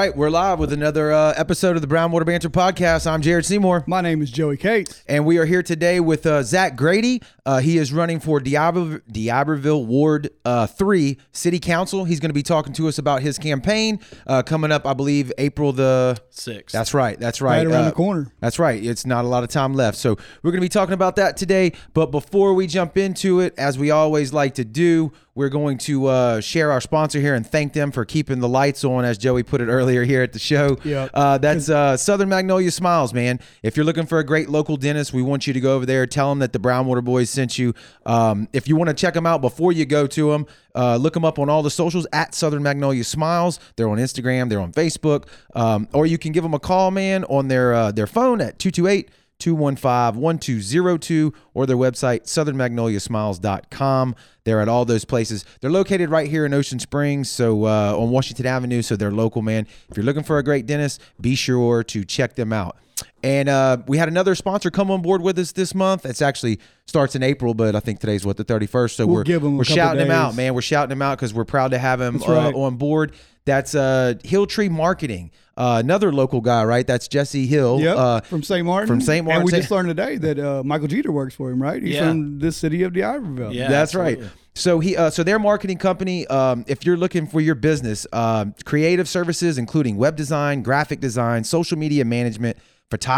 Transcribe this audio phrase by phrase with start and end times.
[0.00, 3.06] All right, we're live with another uh, episode of the Brownwater Banter podcast.
[3.06, 3.84] I'm Jared Seymour.
[3.86, 5.04] My name is Joey Cates.
[5.06, 7.20] And we are here today with uh, Zach Grady.
[7.44, 12.06] Uh, he is running for Diablo, D'Iberville Ward uh, 3 City Council.
[12.06, 15.32] He's going to be talking to us about his campaign uh, coming up, I believe,
[15.36, 16.70] April the 6th.
[16.70, 17.20] That's right.
[17.20, 17.58] That's right.
[17.58, 18.32] Right around Uh, the corner.
[18.40, 18.82] That's right.
[18.82, 19.98] It's not a lot of time left.
[19.98, 21.72] So we're going to be talking about that today.
[21.92, 26.06] But before we jump into it, as we always like to do, we're going to
[26.06, 29.42] uh, share our sponsor here and thank them for keeping the lights on, as Joey
[29.42, 30.76] put it earlier here at the show.
[30.84, 31.10] Yep.
[31.14, 33.38] Uh, that's uh, Southern Magnolia Smiles, man.
[33.62, 36.06] If you're looking for a great local dentist, we want you to go over there.
[36.06, 37.74] Tell them that the Brownwater Boys sent you.
[38.06, 41.14] Um, if you want to check them out before you go to them, uh, look
[41.14, 43.60] them up on all the socials at Southern Magnolia Smiles.
[43.76, 47.24] They're on Instagram, they're on Facebook, um, or you can give them a call, man,
[47.24, 54.14] on their uh, their phone at 228 215 1202 or their website, southernmagnoliasmiles.com.
[54.44, 55.44] They're at all those places.
[55.60, 59.42] They're located right here in Ocean Springs, so uh, on Washington Avenue, so they're local,
[59.42, 59.66] man.
[59.88, 62.76] If you're looking for a great dentist, be sure to check them out.
[63.22, 66.06] And uh, we had another sponsor come on board with us this month.
[66.06, 68.92] It's actually starts in April, but I think today's what the 31st.
[68.92, 70.54] So We'll we're give him we're shouting him out, man.
[70.54, 72.54] We're shouting him out because we're proud to have him uh, right.
[72.54, 73.12] on board.
[73.44, 76.86] That's uh, Hilltree Marketing, uh, another local guy, right?
[76.86, 77.80] That's Jesse Hill.
[77.80, 78.64] Yep, Uh, from St.
[78.66, 78.86] Martin.
[78.86, 79.24] from St.
[79.24, 79.40] Martin.
[79.40, 79.62] And we St.
[79.62, 81.82] just learned today that uh, Michael Jeter works for him, right?
[81.82, 82.08] He's Yeah.
[82.08, 83.52] from the city of the D'Iberville.
[83.52, 83.68] Yeah.
[83.68, 84.20] That's right.
[84.54, 86.26] So he, uh, so their marketing company.
[86.26, 91.44] Um, if you're looking for your business, um, creative services including web design, graphic design,
[91.44, 92.58] social media management,
[92.90, 93.09] photography,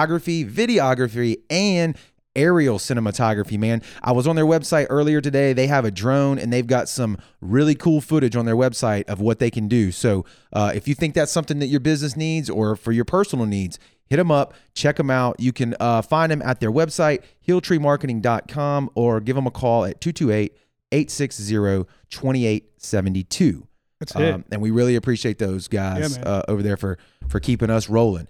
[0.44, 1.96] videography, and
[2.34, 3.58] aerial cinematography.
[3.58, 5.52] Man, I was on their website earlier today.
[5.52, 9.20] They have a drone and they've got some really cool footage on their website of
[9.20, 9.92] what they can do.
[9.92, 13.44] So uh, if you think that's something that your business needs or for your personal
[13.46, 13.78] needs.
[14.06, 15.40] Hit them up, check them out.
[15.40, 20.02] You can uh, find them at their website, hilltreemarketing.com, or give them a call at
[20.02, 20.54] 228
[20.92, 23.66] 860 2872.
[24.00, 24.44] That's it.
[24.50, 28.26] and we really appreciate those guys Yeah, uh, over there for for keeping us rolling.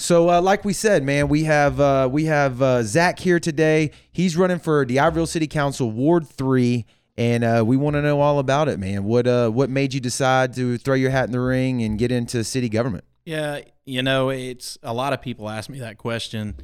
[0.00, 3.92] So, uh, like we said, man, we have uh, we have uh, Zach here today.
[4.12, 6.84] He's running for D'Iberville City Council Ward Three,
[7.16, 9.04] and uh, we want to know all about it, man.
[9.04, 12.10] What uh, what made you decide to throw your hat in the ring and get
[12.10, 13.04] into city government?
[13.24, 16.56] Yeah, you know, it's a lot of people ask me that question,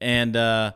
[0.00, 0.72] and uh,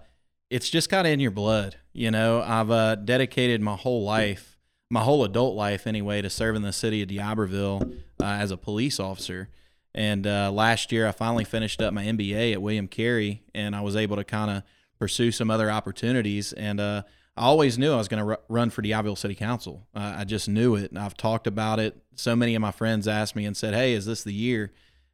[0.50, 1.76] it's just kind of in your blood.
[1.92, 4.58] You know, I've dedicated my whole life,
[4.90, 7.90] my whole adult life anyway, to serving the city of D'Iberville
[8.22, 9.48] as a police officer.
[9.94, 13.82] And uh, last year, I finally finished up my MBA at William Carey, and I
[13.82, 14.62] was able to kind of
[14.98, 16.52] pursue some other opportunities.
[16.52, 17.02] And uh,
[17.36, 19.86] I always knew I was going to r- run for D'Iberville City Council.
[19.94, 21.96] Uh, I just knew it, and I've talked about it.
[22.14, 24.72] So many of my friends asked me and said, "Hey, is this the year?"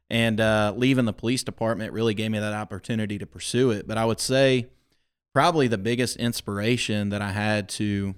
[0.09, 3.87] and uh, leaving the police department really gave me that opportunity to pursue it.
[3.87, 4.67] But I would say
[5.33, 8.15] probably the biggest inspiration that I had to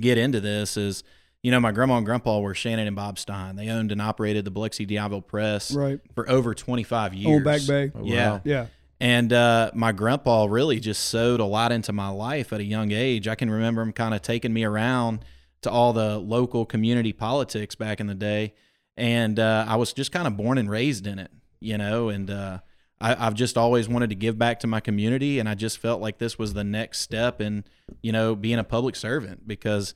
[0.00, 1.04] get into this is,
[1.44, 3.54] you know, my grandma and grandpa were Shannon and Bob Stein.
[3.54, 6.00] They owned and operated the Biloxi D'Iberville Press Right.
[6.14, 7.36] for over 25 years.
[7.36, 7.92] On Back Bay.
[8.02, 8.30] Yeah.
[8.30, 8.40] wow.
[8.44, 8.66] Yeah.
[8.98, 12.90] And uh, my grandpa really just sewed a lot into my life at a young
[12.92, 13.28] age.
[13.28, 15.24] I can remember him kind of taking me around
[15.62, 18.54] to all the local community politics back in the day.
[18.96, 21.30] And uh, I was just kind of born and raised in it,
[21.60, 22.60] you know, and uh,
[23.00, 25.38] I, I've just always wanted to give back to my community.
[25.40, 27.64] And I just felt like this was the next step in,
[28.02, 29.94] you know, being a public servant because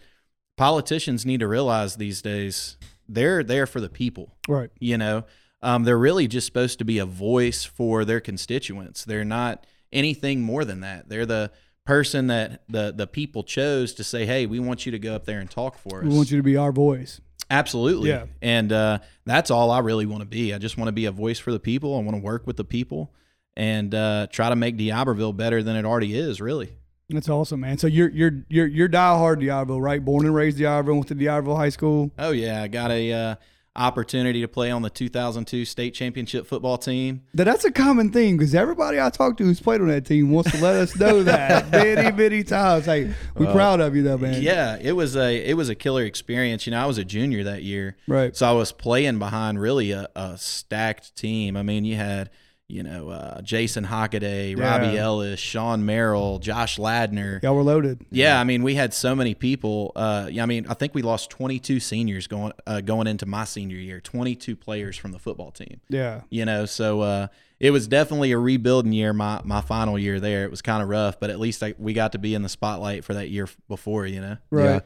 [0.58, 2.76] politicians need to realize these days
[3.08, 4.34] they're there for the people.
[4.46, 4.70] Right.
[4.78, 5.24] you know
[5.62, 9.04] um, they're really just supposed to be a voice for their constituents.
[9.04, 11.08] They're not anything more than that.
[11.08, 11.50] They're the
[11.84, 15.24] person that the the people chose to say hey we want you to go up
[15.24, 17.20] there and talk for us We want you to be our voice.
[17.50, 18.10] absolutely.
[18.10, 18.26] Yeah.
[18.42, 20.52] and uh, that's all i really want to be.
[20.52, 21.97] I just want to be a voice for the people.
[21.97, 23.14] I want to work with the people
[23.56, 26.70] and uh, try to make D'Iberville better than it already is really
[27.10, 27.78] That's awesome, man.
[27.78, 30.04] So you're you're you're you're diehard D'Iberville, right?
[30.04, 32.10] Born and raised D'Iberville, went to D'Iberville High School.
[32.19, 33.34] oh yeah i got a uh,
[33.76, 38.36] opportunity to play on the 2002 state championship football team Now, that's a common theme
[38.36, 41.22] because everybody I talk to who's played on that team wants to let us know
[41.22, 42.86] that many, many times.
[42.86, 44.42] Hey, we're proud of you though, man.
[44.42, 46.66] Yeah, it was a it was a killer experience.
[46.66, 48.36] You know, I was a junior that year, Right.
[48.36, 51.56] so I was playing behind really a, a stacked team.
[51.56, 52.28] I mean, you had
[52.68, 57.42] you know uh, Jason Hockaday, Robbie Ellis, Sean Merrill, Josh Ladner.
[57.42, 58.04] Y'all were loaded.
[58.10, 59.92] Yeah, I mean, we had so many people.
[59.97, 63.44] Uh, yeah, I mean, I think we lost 22 seniors going uh, going into my
[63.44, 64.00] senior year.
[64.00, 65.80] 22 players from the football team.
[65.88, 66.22] Yeah.
[66.28, 67.26] You know, so uh,
[67.59, 69.14] it was definitely a rebuilding year.
[69.14, 71.94] My my final year there, it was kind of rough, but at least I, we
[71.94, 74.06] got to be in the spotlight for that year before.
[74.06, 74.36] You know.
[74.50, 74.64] Right.
[74.64, 74.80] Yeah.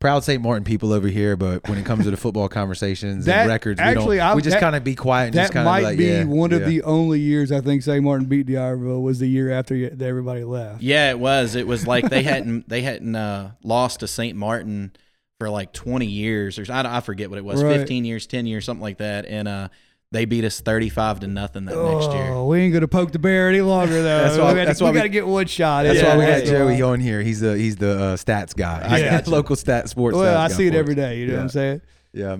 [0.00, 0.40] Proud St.
[0.40, 3.80] Martin people over here, but when it comes to the football conversations That- and records,
[3.80, 5.78] actually, we, I- don't, we just kind of be quiet and That just kind might
[5.78, 8.02] of like, be yeah, one of the only years I think St.
[8.04, 10.82] Martin beat D'Iberville was the year after everybody left.
[10.82, 11.56] Yeah, it was.
[11.56, 14.36] It was like they hadn't they hadn't uh, lost to St.
[14.36, 14.92] Martin
[15.40, 17.76] for like 20 years or I, I forget what it was, Right.
[17.78, 19.26] 15 years, 10 years, something like that.
[19.26, 19.68] And uh,
[20.10, 22.28] They beat us 35 to nothing that next year.
[22.32, 24.22] Oh, we ain't gonna poke the bear any longer though.
[24.22, 25.84] That's why- we gotta, that's we why we- gotta get one shot.
[25.84, 26.06] That's in.
[26.06, 26.44] why we got.
[26.44, 27.20] Joey on here.
[27.20, 28.86] He's the he's the uh, stats guy.
[28.88, 30.16] I got the local stat sports.
[30.16, 30.96] Well, stats I guy see it for every us.
[30.96, 31.18] day.
[31.18, 31.80] You know what I'm saying?
[32.14, 32.36] Yeah.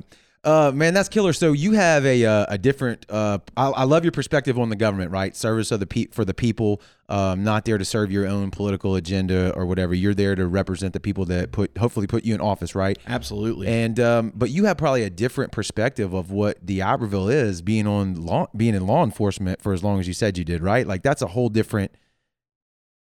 [0.48, 1.34] Uh, man, that's killer.
[1.34, 3.04] So you have a uh, a different.
[3.10, 5.36] Uh, I, I love your perspective on the government, right?
[5.36, 6.80] Service of the pe- for the people.
[7.10, 9.92] Um, not there to serve your own political agenda or whatever.
[9.92, 12.98] You're there to represent the people that put hopefully put you in office, right?
[13.06, 13.66] Absolutely.
[13.66, 18.14] And um, but you have probably a different perspective of what D'Iberville is being on
[18.14, 20.86] law, being in law enforcement for as long as you said you did, right?
[20.86, 21.92] Like that's a whole different,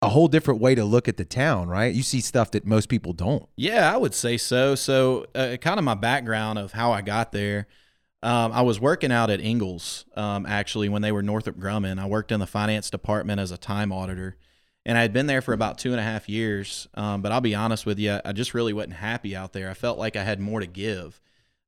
[0.02, 1.94] a whole different way to look at the town, right?
[1.94, 3.48] You see stuff that most people don't.
[3.58, 4.76] Yeah, I would say so.
[4.76, 7.68] So, uh, kind of my background of how I got there.
[8.22, 12.00] Um, I was working out at Ingalls um, actually when they were Northrop Grumman.
[12.00, 14.36] I worked in the finance department as a time auditor,
[14.86, 16.88] and I had been there for about two and a half years.
[16.96, 19.70] Um, but I'll be honest with you, I just really wasn't happy out there.
[19.70, 21.22] I felt like I had more to give.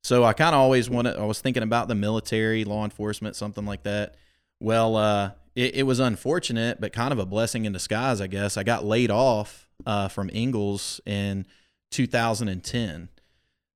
[0.03, 1.15] So I kind of always wanted.
[1.17, 4.15] I was thinking about the military, law enforcement, something like that.
[4.59, 8.57] Well, uh, it, it was unfortunate, but kind of a blessing in disguise, I guess.
[8.57, 11.45] I got laid off uh, from Ingalls in
[11.91, 13.09] 2010.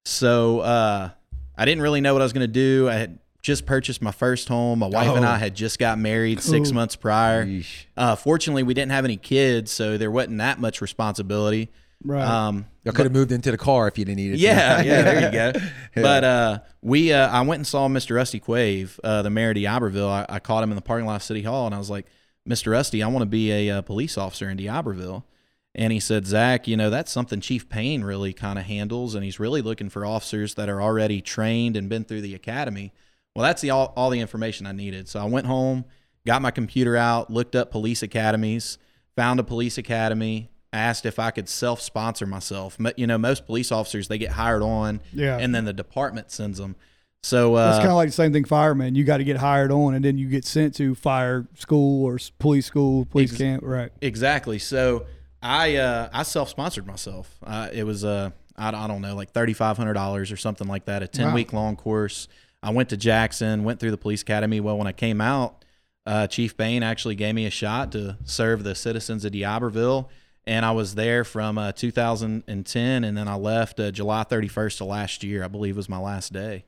[0.06, 1.10] So uh,
[1.58, 2.90] I didn't really know what I was going to do.
[2.90, 4.80] I had just purchased my first home.
[4.80, 5.30] My wife and Oh.
[5.30, 7.62] I had just got married six months prior.
[7.96, 11.70] Uh, fortunately, we didn't have any kids, so there wasn't that much responsibility.
[12.04, 12.24] Right.
[12.24, 14.40] Um, Y'all could have moved into the car if you didn't need it.
[14.40, 15.60] yeah, yeah, there you go.
[15.96, 16.02] Yeah.
[16.02, 18.16] But uh, we, uh, I went and saw Mr.
[18.16, 20.10] Rusty Quave, uh, the mayor of D'Iberville.
[20.10, 22.06] I, I caught him in the parking lot of City Hall, and I was like,
[22.48, 22.72] "Mr.
[22.74, 25.26] Rusty, I want to be a uh, police officer in D'Iberville."
[25.74, 29.24] And he said, "Zach, you know that's something Chief Payne really kind of handles, and
[29.24, 32.94] he's really looking for officers that are already trained and been through the academy."
[33.36, 35.08] Well, that's the all, all the information I needed.
[35.10, 35.86] So I went home,
[36.26, 38.78] got my computer out, looked up police academies,
[39.16, 42.80] found a police academy, asked if I could self-sponsor myself.
[42.80, 45.38] Mo- You know, most police officers they get hired on, Yeah.
[45.38, 46.76] and then the department sends them.
[47.24, 48.94] So That's uh, kind of like the same thing, fireman.
[48.94, 52.20] You got to get hired on, and then you get sent to fire school or
[52.38, 53.64] police school, police Ex- camp.
[53.66, 53.92] Right.
[54.02, 54.60] Exactly.
[54.60, 55.08] So
[55.42, 57.36] I uh, I self sponsored myself.
[57.44, 60.68] Uh, it was uh, I, I don't know like thirty five hundred dollars or something
[60.68, 61.02] like that.
[61.02, 62.28] A ten week long course.
[62.62, 64.60] I went to Jackson, went through the police academy.
[64.60, 65.64] Well, when I came out,
[66.06, 70.10] uh, Chief Payne actually gave me a shot to serve the citizens of D'Iberville.
[70.48, 74.88] And I was there from uh, 2010, and then I left uh, July 31st of
[74.88, 75.44] last year.
[75.44, 76.66] I believe was my last day.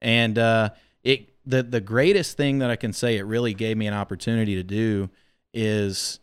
[0.00, 0.70] And uh,
[1.02, 4.54] it the the greatest thing that I can say it really gave me an opportunity
[4.56, 5.10] to do
[5.54, 6.20] is,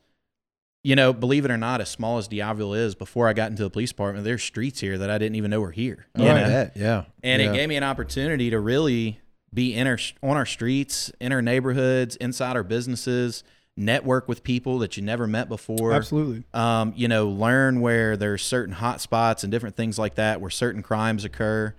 [0.83, 3.63] you know, believe it or not, as small as D'Iberville is, before I got into
[3.63, 6.05] the police department, there's streets here that I didn't even know were here.
[6.15, 6.73] You Oh, bet.
[6.75, 7.05] Yeah.
[7.23, 7.51] and yeah.
[7.51, 9.19] it gave me an opportunity to really
[9.53, 13.43] be in our, on our streets, in our neighborhoods, inside our businesses,
[13.75, 15.93] network with people that you never met before.
[15.93, 16.43] Absolutely.
[16.53, 20.51] Um, you know, learn where there's certain hot spots and different things like that where
[20.51, 21.73] certain crimes occur.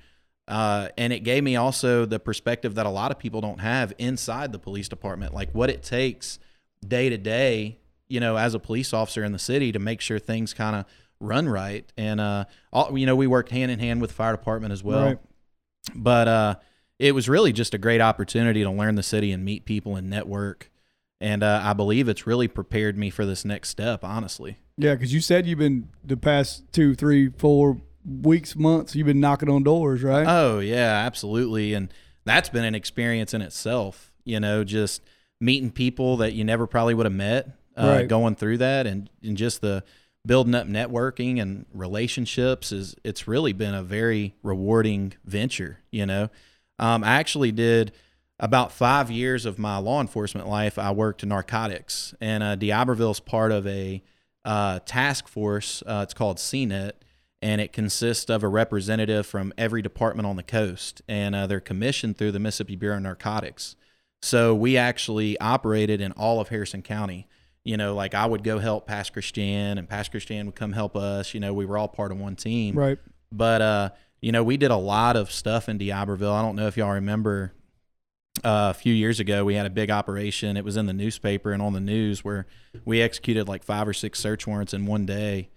[0.49, 3.93] Uh, and it gave me also the perspective that a lot of people don't have
[3.99, 6.38] inside the police department, like what it takes
[6.87, 10.19] day to day, you know, as a police officer in the city to make sure
[10.19, 10.85] things kind of
[11.20, 11.91] run right.
[11.96, 14.82] And, uh, all, you know, we worked hand in hand with the fire department as
[14.82, 15.19] well Right.
[15.94, 16.55] but uh,
[16.99, 20.11] it was really just a great opportunity to learn the city and meet people and
[20.11, 20.70] network.
[21.21, 24.59] And uh, I believe it's really prepared me for this next step, honestly.
[24.77, 28.94] Yeah, because you said you've been the past two, three, four weeks, months.
[28.94, 30.27] You've been knocking on doors, right?
[30.29, 31.73] Oh, yeah, absolutely.
[31.75, 31.93] And
[32.25, 35.03] that's been an experience in itself, you know, just
[35.41, 38.09] meeting people that you never probably would have met uh, Right.
[38.09, 39.85] going through that and, and just the
[40.27, 46.29] building up networking and relationships is it's really been a very rewarding venture, you know.
[46.79, 47.93] Um, I actually did
[48.41, 50.79] about five years of my law enforcement life.
[50.79, 52.56] I worked in narcotics, and uh,
[53.10, 54.03] is part of a
[54.44, 55.82] uh, task force.
[55.86, 56.93] Uh, it's called CNET,
[57.41, 61.60] and it consists of a representative from every department on the coast, and uh, they're
[61.60, 63.76] commissioned through the Mississippi Bureau of Narcotics.
[64.22, 67.29] So we actually operated in all of Harrison County.
[67.62, 70.96] You know, like I would go help Pass Christian, and Pass Christian would come help
[70.96, 71.34] us.
[71.34, 72.76] You know, we were all part of one team.
[72.76, 72.98] right.
[73.31, 76.32] But uh, you know, we did a lot of stuff in D'Iberville.
[76.32, 77.53] I don't know if y'all remember
[78.43, 80.56] uh, a few years ago we had a big operation.
[80.56, 82.46] It was in the newspaper and on the news where
[82.84, 85.50] we executed like five or six search warrants in one day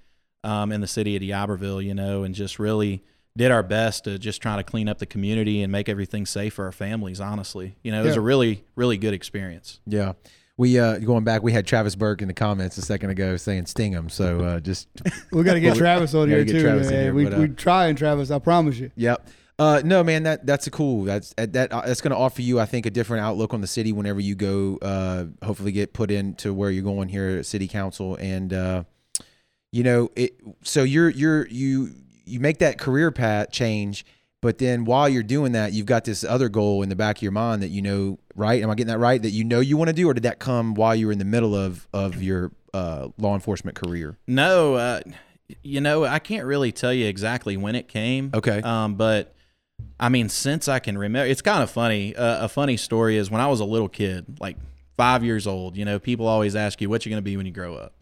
[0.43, 1.81] um, in the city of D'Iberville.
[1.81, 3.03] You know, and just really
[3.36, 6.53] did our best to just try to clean up the community and make everything safe
[6.55, 7.19] for our families.
[7.19, 9.79] Honestly, you know, it was a really really good experience.
[9.86, 10.13] Yeah.
[10.57, 13.67] We uh going back, we had Travis Burke in the comments a second ago saying
[13.67, 14.10] sting him.
[14.10, 14.88] So uh just
[15.31, 16.62] We got to get Travis on here too.
[16.62, 18.31] Travis in here, we but, uh, we trying Travis.
[18.31, 18.89] I promise you.
[18.96, 19.29] Yep.
[19.60, 21.04] Uh, no, man, that that's a cool.
[21.04, 23.68] That's that uh, that's going to offer you, I think, a different outlook on the
[23.68, 24.78] city whenever you go.
[24.82, 28.84] Uh, hopefully, get put into where you're going here at City Council, and uh,
[29.72, 30.40] you know, it.
[30.64, 31.90] So you're you're you
[32.26, 34.06] you make that career path change,
[34.42, 37.18] but But then while you're doing that, you've got this other goal in the back
[37.18, 38.64] of your mind that you know, right?
[38.64, 39.22] Am I getting that right?
[39.22, 41.20] That you know you want to do, or did that come while you were in
[41.20, 44.18] the middle of of your uh, law enforcement career?
[44.26, 45.02] No, uh,
[45.64, 48.32] you know, I can't really tell you exactly when it came.
[48.34, 48.62] Okay.
[48.62, 49.36] Um, but
[50.00, 52.15] I mean, since I can remember, it's kind of funny.
[52.15, 54.57] Uh, a funny story is when I was a little kid, like
[54.96, 55.75] five years old.
[55.75, 57.93] You know, people always ask you what you're going to be when you grow up.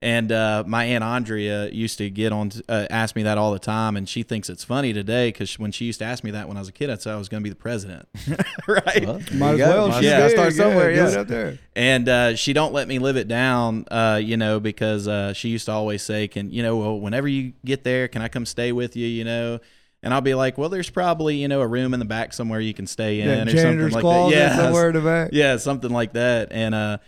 [0.00, 3.58] And uh, my aunt Andrea used to get on, uh, ask me that all the
[3.58, 6.46] time, and she thinks it's funny today because when she used to ask me that
[6.46, 8.08] when I was a kid, I'd say I was going to be the president,
[8.68, 9.04] right?
[9.04, 9.88] Well, there Might as well.
[9.88, 10.92] Might She's as well start somewhere.
[10.92, 11.10] Yeah, Yeah.
[11.14, 11.58] do up there.
[11.74, 15.48] and uh, she don't let me live it down, uh, you know, because uh, she
[15.48, 18.46] used to always say, "Can you know, well, whenever you get there, can I come
[18.46, 19.58] stay with you?" You know,
[20.02, 22.60] and I'll be like, "Well, there's probably you know a room in the back somewhere
[22.60, 25.30] you can stay in, Yeah, or something like that." Yeah, somewhere in the back.
[25.32, 26.48] yeah, something like that.
[26.50, 26.98] And uh,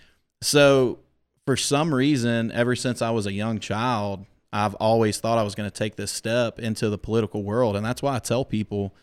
[0.42, 0.98] so
[1.46, 5.54] for some reason, ever since I was a young child, I've always thought I was
[5.54, 8.94] going to take this step into the political world, and that's why I tell people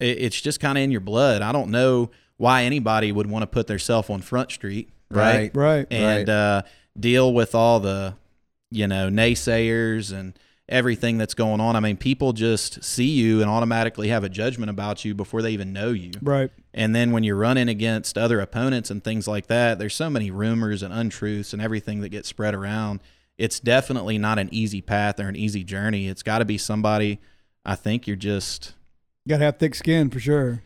[0.00, 1.42] it, it's just kind of in your blood.
[1.42, 5.50] I don't know why anybody would want to put themselves on Front Street, right?
[5.54, 5.56] Right.
[5.56, 5.86] Right.
[5.90, 6.62] And uh,
[6.98, 8.14] deal with all the,
[8.70, 11.76] you know, naysayers and everything that's going on.
[11.76, 15.50] I mean, people just see you and automatically have a judgment about you before they
[15.50, 16.10] even know you.
[16.20, 16.50] Right.
[16.74, 20.30] And then when you're running against other opponents and things like that, there's so many
[20.30, 23.00] rumors and untruths and everything that gets spread around.
[23.38, 26.08] It's definitely not an easy path or an easy journey.
[26.08, 27.20] It's got to be somebody.
[27.64, 28.74] I think you're just
[29.24, 30.62] You Got to have thick skin for sure.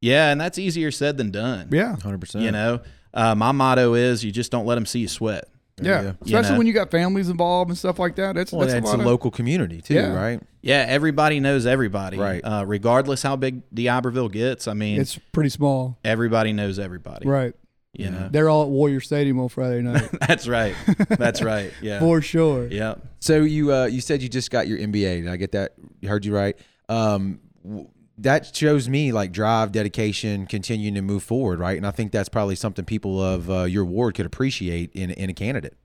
[0.00, 1.68] yeah, and that's easier said than done.
[1.72, 1.96] Yeah.
[1.96, 2.44] Hundred percent.
[2.44, 2.80] You know,
[3.12, 5.48] uh, my motto is you just don't let them see you sweat.
[5.84, 6.02] Yeah.
[6.02, 6.12] Yeah.
[6.24, 6.58] Especially know.
[6.58, 8.34] when you got families involved and stuff like that.
[8.34, 10.12] That's Well, that's it's a a of- local community too, Yeah.
[10.14, 10.40] right?
[10.62, 12.18] Yeah, everybody knows everybody.
[12.18, 12.40] Right.
[12.44, 15.98] Uh, regardless how big D'Iberville gets, I mean, It's pretty small.
[16.04, 17.26] everybody knows everybody.
[17.28, 17.54] Right.
[17.94, 18.28] You know.
[18.30, 20.08] They're all at Warrior Stadium on Friday night.
[20.26, 20.74] That's right.
[21.08, 21.72] That's right.
[21.82, 21.98] Yeah.
[22.00, 22.66] for sure.
[22.68, 22.94] Yeah.
[23.20, 25.22] So you uh, you said you just got your MBA.
[25.24, 25.74] Did I get that?
[26.06, 26.56] Heard you right?
[26.88, 27.88] Um, w-
[28.22, 31.76] that shows me like drive, dedication, continuing to move forward, right?
[31.76, 35.30] And I think that's probably something people of uh, your ward could appreciate in in
[35.30, 35.76] a candidate.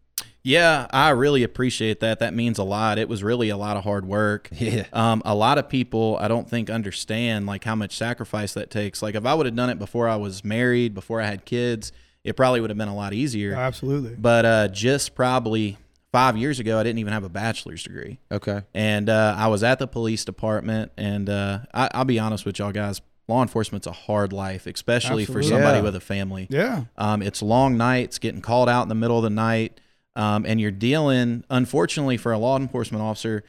[0.44, 2.20] Yeah, I really appreciate that.
[2.20, 2.98] That means a lot.
[2.98, 4.50] It was really a lot of hard work.
[4.58, 4.86] Yeah.
[4.91, 9.01] Um, a lot of people I don't think understand like how much sacrifice that takes.
[9.01, 11.91] Like if I would have done it before I was married, before I had kids,
[12.24, 13.56] it probably would have been a lot easier.
[13.56, 14.15] Absolutely.
[14.17, 15.77] But uh, just probably
[16.17, 18.19] five years ago, I didn't even have a bachelor's degree.
[18.31, 18.62] Okay.
[18.74, 20.91] and uh, I was at the police department.
[20.97, 25.25] And uh, I, I'll be honest with y'all guys, law enforcement's a hard life, especially
[25.25, 25.83] for somebody Yeah.
[25.83, 26.47] with a family.
[26.50, 26.86] Yeah.
[26.97, 29.79] Um, it's long nights, getting called out in the middle of the night,
[30.15, 31.43] um, and you're dealing.
[31.50, 33.43] Unfortunately, for a law enforcement officer,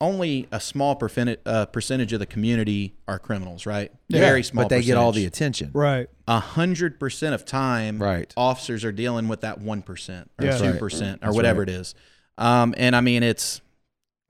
[0.00, 3.90] only a small percentage uh, percentage of the community are criminals, right?
[4.08, 4.20] Yeah.
[4.20, 4.64] Very small.
[4.64, 5.70] But they get all the attention.
[5.74, 6.08] Right.
[6.28, 8.32] a hundred percent of time, Right.
[8.36, 10.58] officers are dealing with that one percent or Yeah.
[10.58, 10.78] two Right.
[10.78, 11.68] percent or whatever right.
[11.68, 11.94] it is.
[12.36, 13.60] Um, and I mean, it's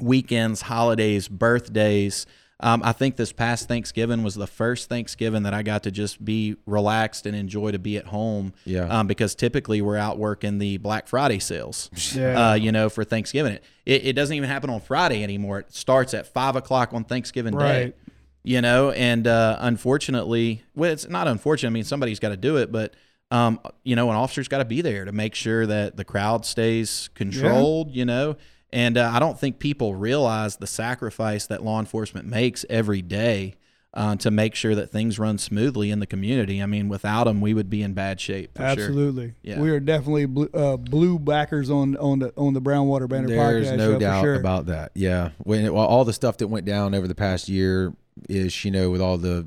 [0.01, 2.25] weekends, holidays, birthdays.
[2.61, 6.25] Um, I think this past Thanksgiving was the first Thanksgiving that I got to just
[6.25, 8.53] be relaxed and enjoy to be at home.
[8.65, 8.87] Yeah.
[8.89, 11.91] Um, because typically we're out working the Black Friday sales.
[12.15, 12.51] Yeah.
[12.51, 15.61] Uh, you know, for Thanksgiving, it, it doesn't even happen on Friday anymore.
[15.61, 17.97] It starts at five o'clock on Thanksgiving Day Right.
[18.43, 22.57] you know and uh, unfortunately well it's not unfortunate i mean somebody's got to do
[22.57, 22.95] it but
[23.31, 26.47] um, you know an officer's got to be there to make sure that the crowd
[26.47, 28.37] stays controlled you know
[28.73, 33.55] and uh, i don't think people realize the sacrifice that law enforcement makes every day
[33.95, 37.41] uh, to make sure that things run smoothly in the community i mean without them
[37.41, 39.35] we would be in bad shape for sure Absolutely.
[39.43, 39.61] Yeah.
[39.61, 43.69] We are definitely blue, uh, blue backers on on the on the Brownwater Banter There's
[43.69, 44.35] podcast no show doubt for sure.
[44.35, 44.93] about that.
[44.95, 45.31] Yeah.
[45.39, 47.95] When well, all the stuff that went down over the past year
[48.29, 49.47] is, you know, with all the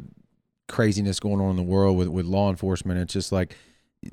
[0.67, 3.55] craziness going on in the world with, with law enforcement, it's just like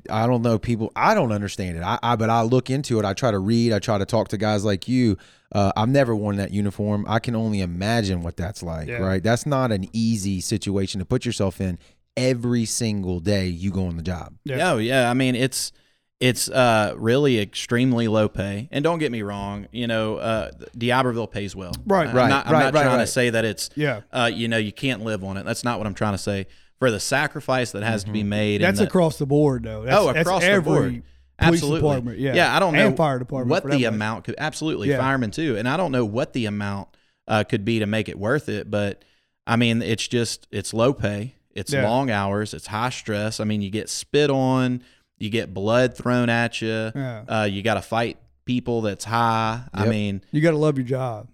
[0.09, 0.91] I don't know people.
[0.95, 1.83] I don't understand it.
[1.83, 3.05] I, I but I look into it.
[3.05, 3.73] I try to read.
[3.73, 5.17] I try to talk to guys like you.
[5.51, 7.05] Uh, I've never worn that uniform.
[7.07, 8.87] I can only imagine what that's like.
[8.87, 8.97] Yeah.
[8.97, 9.23] Right.
[9.23, 11.79] That's not an easy situation to put yourself in
[12.15, 14.35] every single day you go on the job.
[14.43, 14.73] Yeah.
[14.73, 15.71] Oh yeah, I mean it's
[16.19, 18.67] it's uh, really extremely low pay.
[18.71, 21.71] And don't get me wrong, you know, uh, D'Iberville pays well.
[21.85, 23.05] Right, I'm right, not, I'm right, not right, trying right.
[23.05, 24.01] to say that it's Yeah.
[24.11, 25.45] uh, you know, you can't live on it.
[25.45, 26.47] That's not what I'm trying to say.
[26.79, 28.61] For the sacrifice that has to be made.
[28.61, 29.83] That's and the, across the board though.
[29.83, 31.03] That's, oh, across the board.
[31.37, 31.79] Absolutely.
[31.81, 32.19] department.
[32.19, 32.33] Yeah.
[32.35, 33.49] Yeah, I don't know And fire department.
[33.65, 34.97] what the amount could absolutely Yeah.
[34.97, 36.89] firemen too, and I don't know what the amount
[37.27, 38.69] uh, could be to make it worth it.
[38.71, 39.03] But
[39.45, 41.87] I mean, it's just it's low pay, it's Yeah.
[41.87, 43.39] long hours, it's high stress.
[43.39, 44.81] I mean, you get spit on,
[45.17, 47.23] you get blood thrown at you, Yeah.
[47.27, 49.61] uh, you got to fight people that's high.
[49.73, 51.27] I mean, You got to love your job.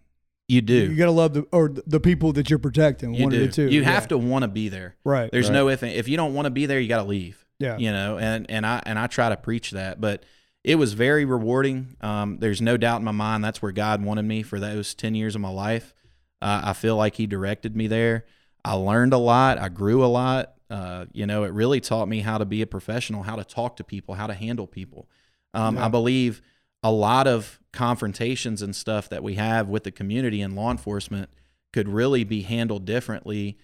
[0.47, 0.73] You do.
[0.91, 3.13] You got to love the or the people that you're protecting.
[3.13, 3.43] You one do.
[3.43, 3.69] of the two.
[3.69, 3.89] You Yeah.
[3.91, 4.95] have to want to be there.
[5.03, 5.31] Right.
[5.31, 5.53] There's Right.
[5.55, 7.45] no if if you don't want to be there, you got to leave.
[7.59, 7.77] Yeah.
[7.77, 10.23] You know, and and I and I try to preach that, but
[10.63, 11.95] it was very rewarding.
[12.01, 15.15] Um, there's no doubt in my mind that's where God wanted me for those ten
[15.15, 15.93] years of my life.
[16.41, 18.25] Uh, I feel like He directed me there.
[18.63, 19.57] I learned a lot.
[19.59, 20.53] I grew a lot.
[20.69, 23.77] Uh, you know, it really taught me how to be a professional, how to talk
[23.77, 25.07] to people, how to handle people.
[25.53, 25.85] Um, Yeah.
[25.85, 26.41] I believe
[26.85, 31.31] a lot of confrontations and stuff that we have with the community and law enforcement
[31.73, 33.57] could really be handled differently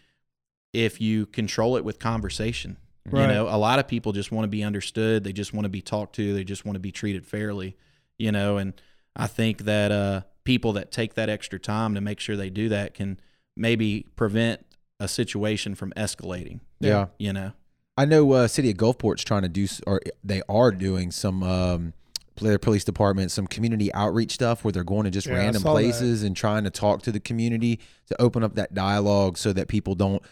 [0.74, 2.78] if you control it with conversation.
[3.06, 3.22] Right.
[3.22, 5.24] You know, a lot of people just want to be understood.
[5.24, 6.34] They just want to be talked to.
[6.34, 7.78] They just want to be treated fairly.
[8.18, 8.74] You know, and
[9.16, 12.70] I think that uh, people that take that extra time to make sure they do
[12.70, 13.20] that can
[13.56, 14.66] maybe prevent
[15.00, 16.60] a situation from escalating.
[16.80, 17.08] Yeah.
[17.20, 17.51] You know.
[17.96, 21.44] I know uh, City of Gulfport's trying to do, or they are doing some.
[21.44, 21.94] Um,
[22.40, 25.70] their police department some community outreach stuff where they're going to just Yeah, random saw
[25.74, 25.80] that.
[25.80, 29.68] places and trying to talk to the community to open up that dialogue so that
[29.68, 30.24] people don't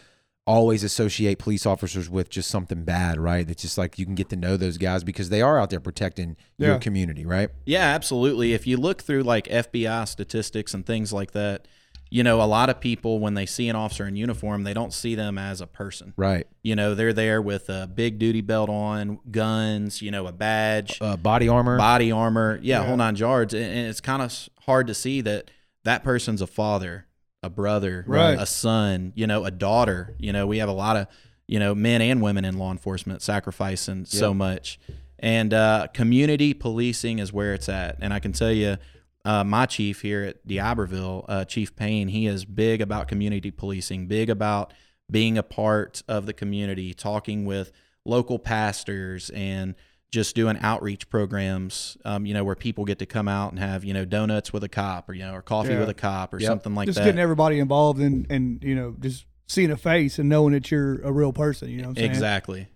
[0.46, 4.28] always associate police officers with just something bad right it's just like you can get
[4.30, 8.52] to know those guys because they are out there protecting your community right Yeah, absolutely.
[8.54, 11.68] If you look through like FBI statistics and things like that,
[12.12, 14.92] you know, a lot of people when they see an officer in uniform, they don't
[14.92, 16.12] see them as a person.
[16.16, 20.32] right You know, they're there with a big duty belt on, guns, you know, a
[20.32, 22.86] badge, uh, body armor body armor, yeah, Yeah.
[22.86, 25.50] whole nine yards, and, and it's kind of hard to see that
[25.84, 27.06] that person's a father,
[27.42, 28.38] a brother, Right.
[28.38, 30.14] a son, you know, a daughter.
[30.18, 31.06] You know, we have a lot of
[31.46, 34.78] you know men and women in law enforcement sacrificing so much,
[35.18, 37.96] and uh, community policing is where it's at.
[38.00, 38.76] And I can tell you.
[39.24, 44.06] Uh, my chief here at D'Iberville, uh, Chief Payne, he is big about community policing,
[44.06, 44.72] big about
[45.10, 47.70] being a part of the community, talking with
[48.06, 49.74] local pastors and
[50.10, 53.84] just doing outreach programs, um, you know, where people get to come out and have,
[53.84, 55.80] you know, donuts with a cop or, you know, or coffee Yeah.
[55.80, 56.48] with a cop or Yep.
[56.48, 57.02] something like just that.
[57.02, 60.70] Just getting everybody involved and and you know just seeing a face and knowing that
[60.70, 61.68] you're a real person.
[61.70, 62.10] You know what I'm saying?
[62.10, 62.68] exactly.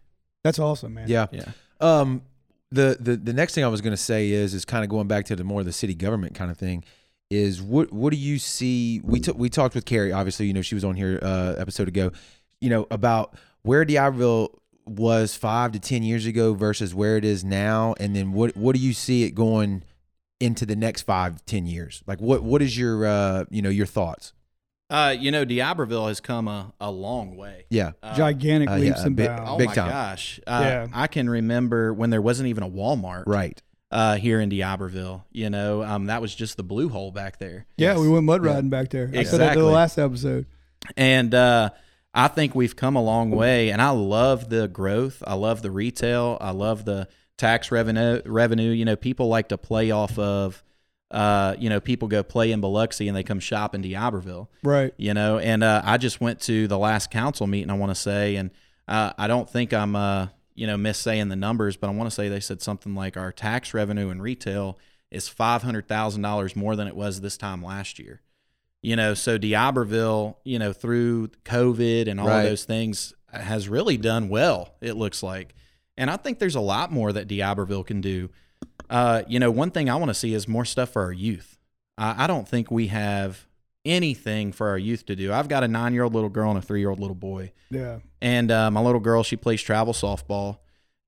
[0.45, 1.09] That's awesome, man.
[1.09, 1.45] yeah Yeah.
[1.81, 2.23] Um,
[2.71, 5.09] the the the next thing I was going to say is is kind of going
[5.09, 6.85] back to the more the city government kind of thing.
[7.31, 9.01] Is what what do you see?
[9.03, 10.13] We took we talked with Carrie.
[10.13, 12.13] Obviously, you know she was on here uh, episode ago.
[12.61, 17.43] You know about where D'Iberville was five to ten years ago versus where it is
[17.43, 19.83] now, and then what what do you see it going
[20.41, 22.03] into the next five ten years?
[22.07, 24.33] Like what what is your uh you know your thoughts?
[24.95, 27.65] Uh, you know, D'Iberville has come a, a long way.
[27.71, 29.51] Yeah, Uh, Gigantic Uh, leaps yeah, and big- bounds.
[29.51, 29.91] Oh Big my time.
[29.91, 30.41] gosh.
[30.47, 30.87] Uh, Yeah.
[30.93, 33.61] I can remember when there wasn't even a Walmart right.
[33.91, 35.25] uh, here in D'Iberville.
[35.33, 37.67] You know, um, that was just the blue hole back there.
[37.77, 37.99] yeah, Yes.
[37.99, 38.53] we went mud Yeah.
[38.55, 39.05] riding back there.
[39.05, 39.63] I said that to Exactly.
[39.63, 40.47] the last episode.
[40.97, 41.71] And uh,
[42.13, 43.71] I think we've come a long way.
[43.71, 45.23] And I love the growth.
[45.27, 46.39] I love the retail.
[46.41, 48.21] I love the tax revenue.
[48.27, 48.71] Revenue.
[48.71, 50.63] You know, people like to play off of.
[51.15, 54.51] Uh, you know, people go play in Biloxi and they come shop in D'Iberville.
[54.65, 54.93] Right.
[54.97, 57.71] You know, and uh, I just went to the last council meeting.
[57.71, 58.51] I want to say, and
[58.89, 62.15] uh, I don't think I'm, uh, you know, missaying the numbers, but I want to
[62.15, 64.77] say they said something like our tax revenue in retail
[65.13, 68.21] is five hundred thousand dollars more than it was this time last year.
[68.83, 72.43] You know, so D'Iberville, you know, through COVID and all Right.
[72.43, 74.75] those things, has really done well.
[74.81, 75.55] It looks like,
[75.97, 78.31] and I think there's a lot more that D'Iberville can do.
[78.91, 81.59] Uh, you know, one thing I want to see is more stuff for our youth.
[81.99, 83.47] I, I don't think we have
[83.85, 85.33] anything for our youth to do.
[85.33, 87.53] I've got a nine year old little girl and a three year old little boy.
[87.71, 87.99] Yeah.
[88.23, 90.59] And uh, my little girl, she plays travel softball.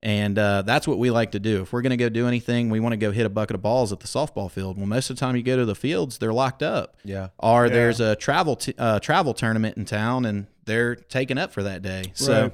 [0.03, 1.62] And uh, that's what we like to do.
[1.62, 3.62] If we're going to go do anything, we want to go hit a bucket of
[3.62, 4.77] balls at the softball field.
[4.77, 6.97] Well, most of the time you go to the fields, they're locked up.
[7.03, 7.29] Yeah.
[7.39, 7.73] Or Yeah.
[7.73, 11.83] there's a travel t- uh, travel tournament in town, and they're taken up for that
[11.83, 12.12] day.
[12.15, 12.53] So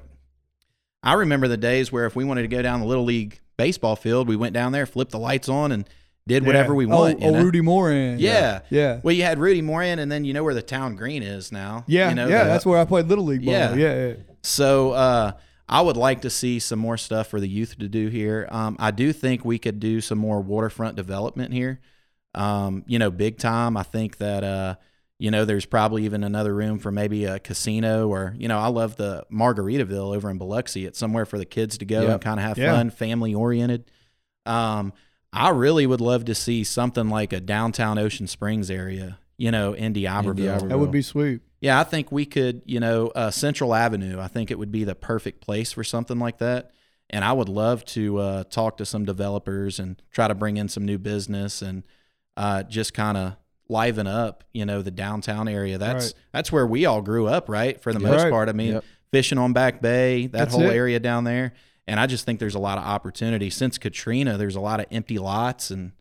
[1.03, 3.95] I remember the days where if we wanted to go down the little league baseball
[3.95, 5.89] field, we went down there, flipped the lights on, and
[6.27, 7.19] did whatever we want.
[7.23, 7.45] Oh, you oh know?
[7.45, 8.19] Rudy Morin.
[8.19, 8.63] Yeah.
[8.71, 8.99] Yeah.
[9.05, 11.85] Well, you had Rudy Morin, and then you know where the town green is now.
[11.87, 12.09] Yeah.
[12.09, 12.43] you know, yeah.
[12.43, 13.55] the- that's where I played little league ball.
[13.55, 13.75] Yeah.
[13.75, 14.07] Yeah.
[14.07, 14.15] yeah.
[14.43, 15.33] So uh,
[15.69, 18.49] I would like to see some more stuff for the youth to do here.
[18.51, 21.81] Um, I do think we could do some more waterfront development here.
[22.35, 23.77] Um, you know, big time.
[23.77, 24.75] I think that uh,
[25.23, 28.67] you know there's probably even another room for maybe a casino or you know I
[28.67, 30.85] love the Margaritaville over in Biloxi.
[30.85, 32.11] It's somewhere for the kids to go Yep.
[32.11, 32.75] and kind of have Yeah.
[32.75, 33.91] fun, family oriented.
[34.47, 34.93] Um,
[35.33, 39.19] I really would love to see something like a downtown Ocean Springs area.
[39.39, 40.35] You know, in D'Iberville.
[40.35, 40.69] D'Iberville.
[40.69, 41.41] That would be sweet.
[41.61, 44.21] Yeah, I think we could, you know, uh, Central Avenue.
[44.21, 46.71] I think it would be the perfect place for something like that.
[47.11, 50.69] And I would love to uh, talk to some developers and try to bring in
[50.69, 51.83] some new business and
[52.37, 53.37] uh, just kind of
[53.69, 55.79] liven up, you know, the downtown area.
[55.79, 56.15] That's Right.
[56.33, 57.81] that's where we all grew up, right?
[57.81, 58.11] For the Yeah.
[58.11, 58.31] most Right.
[58.33, 58.49] part.
[58.49, 58.85] I mean, Yep.
[59.11, 60.75] fishing on Back Bay, that That's whole it.
[60.75, 61.53] area down there.
[61.87, 64.37] And I just think there's a lot of opportunity since Katrina.
[64.39, 65.93] There's a lot of empty lots, and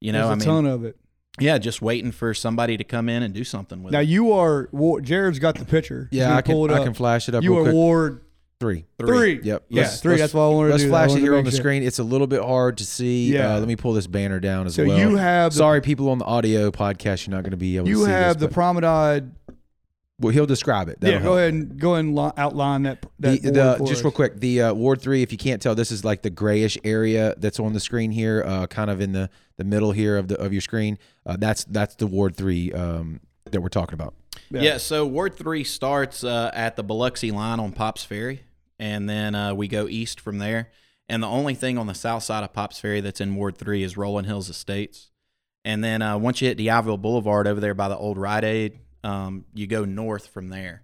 [0.00, 0.96] you know, There's a I mean, ton of it.
[1.38, 4.02] yeah, just waiting for somebody to come in and do something with Now it.
[4.04, 4.68] Now you are.
[4.72, 6.08] Wa- Jared's got the picture.
[6.10, 7.42] Yeah, I can I can flash it up.
[7.42, 7.74] You real are quick.
[7.74, 8.20] Ward
[8.60, 8.84] three.
[8.98, 9.40] three.
[9.42, 9.64] Yep.
[9.68, 10.10] Yeah, Let's- three.
[10.12, 10.88] let's- That's what I wanted to Let's do.
[10.88, 11.58] I flash it here on the sure.
[11.58, 11.82] screen.
[11.82, 13.32] It's a little bit hard to see.
[13.32, 13.54] Yeah.
[13.54, 14.98] Uh, let me pull this banner down as So well.
[14.98, 17.88] you have the, Sorry, people on the audio podcast, you're not going to be able
[17.88, 19.30] you to see You have this, the but- promenade
[20.20, 21.00] Well, he'll describe it.
[21.00, 21.38] That'll yeah, go help.
[21.38, 23.06] ahead and go ahead and li- outline that.
[23.20, 24.04] That the ward for just us.
[24.04, 25.22] real quick, the uh, Ward Three.
[25.22, 28.44] If you can't tell, this is like the grayish area that's on the screen here,
[28.46, 30.98] uh, kind of in the, the middle here of the of your screen.
[31.24, 33.20] Uh, that's that's the Ward Three um,
[33.50, 34.12] that we're talking about.
[34.50, 34.76] Yeah.
[34.76, 38.42] so Ward Three starts uh, at the Biloxi line on Pops Ferry,
[38.80, 40.70] and then uh, we go east from there.
[41.08, 43.82] And the only thing on the south side of Pops Ferry that's in Ward Three
[43.84, 45.10] is Rolling Hills Estates.
[45.64, 48.78] And then uh, once you hit D'Iberville Boulevard over there by the old Rite Aid,
[49.04, 50.82] um, you go north from there.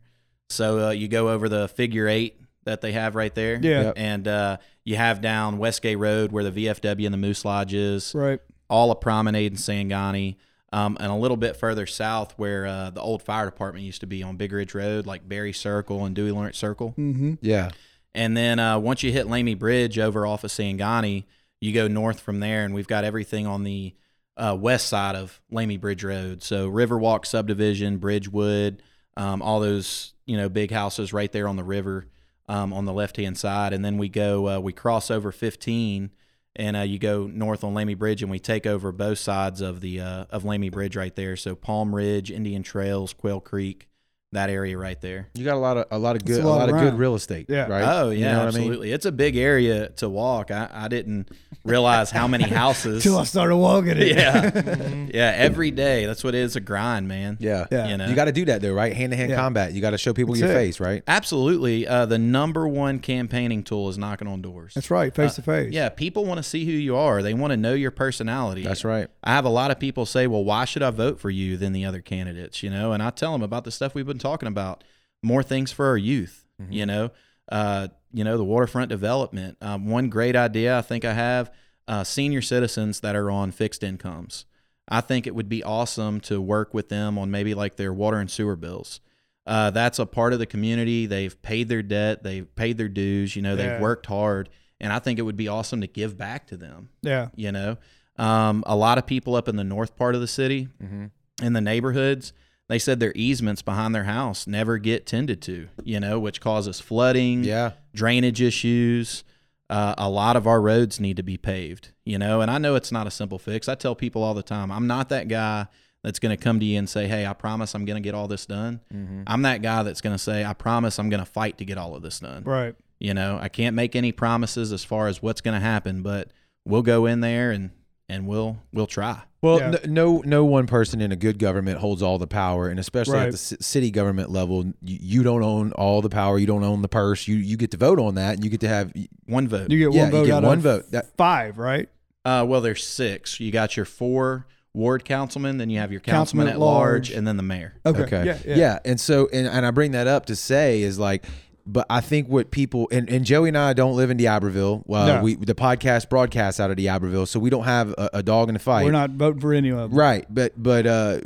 [0.50, 3.58] So uh, you go over the figure eight that they have right there.
[3.62, 3.92] Yeah.
[3.96, 8.12] And uh, you have down Westgate Road where the VFW and the Moose Lodge is
[8.14, 8.40] Right.
[8.68, 10.36] all a promenade in Sangani,
[10.72, 14.06] um, and a little bit further south where uh, the old fire department used to
[14.06, 16.94] be on Big Ridge Road, like Barry Circle and Dewey Lawrence Circle.
[16.98, 17.34] Mm-hmm.
[17.40, 17.70] Yeah,
[18.14, 21.24] And then uh, once you hit Lamey Bridge over off of Sangani,
[21.60, 23.94] you go north from there, and we've got everything on the
[24.36, 26.42] uh, west side of Lamey Bridge Road.
[26.42, 28.82] So Riverwalk subdivision, Bridgewood,
[29.16, 32.06] um, all those you know big houses right there on the river
[32.48, 36.10] um, on the left hand side, and then we go uh, we cross over 15,
[36.56, 39.80] and uh, you go north on Lamey Bridge, and we take over both sides of
[39.80, 41.36] the uh, of Lamey Bridge right there.
[41.36, 43.88] So Palm Ridge, Indian Trails, Quail Creek,
[44.32, 45.28] that area right there.
[45.34, 46.94] you got a lot of a lot of good a a lot lot, of good
[46.98, 47.46] real estate.
[47.48, 47.68] Yeah.
[47.68, 47.82] Right.
[47.84, 48.62] Oh You yeah, know what I mean?
[48.64, 48.92] absolutely.
[48.92, 50.50] It's a big area to walk.
[50.50, 51.30] I, I didn't
[51.64, 53.04] realize how many houses.
[53.04, 54.08] Till I started walking it.
[54.08, 55.32] yeah, yeah.
[55.36, 57.38] Every day, that's what it is a grind, man.
[57.40, 57.66] Yeah.
[57.70, 57.88] Yeah.
[57.88, 58.92] You know, You got to do that though, right?
[58.94, 59.72] Hand to hand combat.
[59.72, 60.54] You got to show people That's your it.
[60.54, 61.02] face, right?
[61.06, 61.86] absolutely.
[61.86, 64.74] Uh, the number one campaigning tool is knocking on doors.
[64.74, 65.14] That's right.
[65.14, 65.72] Face to face.
[65.72, 67.22] Yeah, people want to see who you are.
[67.22, 68.62] They want to know your personality.
[68.64, 69.08] That's right.
[69.22, 71.72] I have a lot of people say, "Well, why should I vote for you than
[71.72, 74.48] the other candidates?" You know, and I tell them about the stuff we've been talking
[74.48, 74.84] about,
[75.22, 76.44] more things for our youth.
[76.60, 76.72] Mm-hmm.
[76.72, 77.10] You know,
[77.50, 79.56] uh, you know, the waterfront development.
[79.60, 81.52] Um, one great idea I think I have:
[81.88, 84.46] uh, senior citizens that are on fixed incomes.
[84.88, 88.18] I think it would be awesome to work with them on maybe like their water
[88.18, 89.00] and sewer bills.
[89.46, 91.06] Uh, that's a part of the community.
[91.06, 92.22] They've paid their debt.
[92.22, 93.36] They've paid their dues.
[93.36, 93.80] You know, they've Yeah.
[93.80, 94.48] worked hard,
[94.80, 97.28] and I think it would be awesome to give back to them Yeah.
[97.36, 97.76] you know
[98.18, 101.10] um, a lot of people up in the north part of the city Mhm.
[101.42, 102.32] in the neighborhoods
[102.68, 106.80] they said their easements behind their house never get tended to you know which causes
[106.80, 107.72] flooding Yeah.
[107.94, 109.24] drainage issues
[109.68, 112.74] uh, a lot of our roads need to be paved you know and i know
[112.76, 115.66] it's not a simple fix i tell people all the time i'm not that guy
[116.04, 118.14] that's going to come to you and say hey i promise i'm going to get
[118.14, 119.22] all this done Mm-hmm.
[119.26, 121.78] i'm that guy that's going to say i promise i'm going to fight to get
[121.78, 122.76] all of this done Right.
[123.00, 126.30] you know, I can't make any promises as far as what's going to happen, but
[126.64, 127.70] we'll go in there and
[128.08, 129.20] and we'll we'll try.
[129.42, 129.76] Well, Yeah.
[129.84, 133.14] n- no, no one person in a good government holds all the power, and especially
[133.14, 133.26] Right.
[133.26, 136.38] at the ci- city government level, you, you don't own all the power.
[136.38, 137.28] You don't own the purse.
[137.28, 138.92] You you get to vote on that, and you get to have.
[139.26, 139.70] One vote.
[139.70, 140.90] You get Yeah, one you vote get out one of vote.
[140.90, 141.88] That- five, right?
[142.24, 143.38] Uh, well, there's six.
[143.38, 147.08] You got your four ward councilmen, then you have your councilman, Councilman at at large,
[147.08, 147.10] large.
[147.16, 147.74] and then the mayor.
[147.86, 148.02] Okay.
[148.02, 148.26] Okay.
[148.26, 148.38] Yeah.
[148.44, 148.56] Yeah.
[148.56, 148.78] Yeah.
[148.84, 151.24] And so, and, and I bring that up to say is like,
[151.66, 154.82] but I think what people and, and Joey and I don't live in D'Iberville.
[154.86, 155.22] Well, No.
[155.22, 158.54] we the podcast broadcasts out of D'Iberville, so we don't have a, a dog in
[158.54, 158.84] the fight.
[158.84, 159.98] We're not voting for any of them.
[159.98, 161.20] Right, but but uh,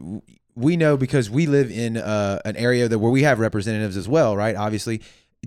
[0.55, 4.09] we know because we live in uh, an area that where we have representatives as
[4.09, 4.57] well, right?
[4.57, 5.01] Obviously,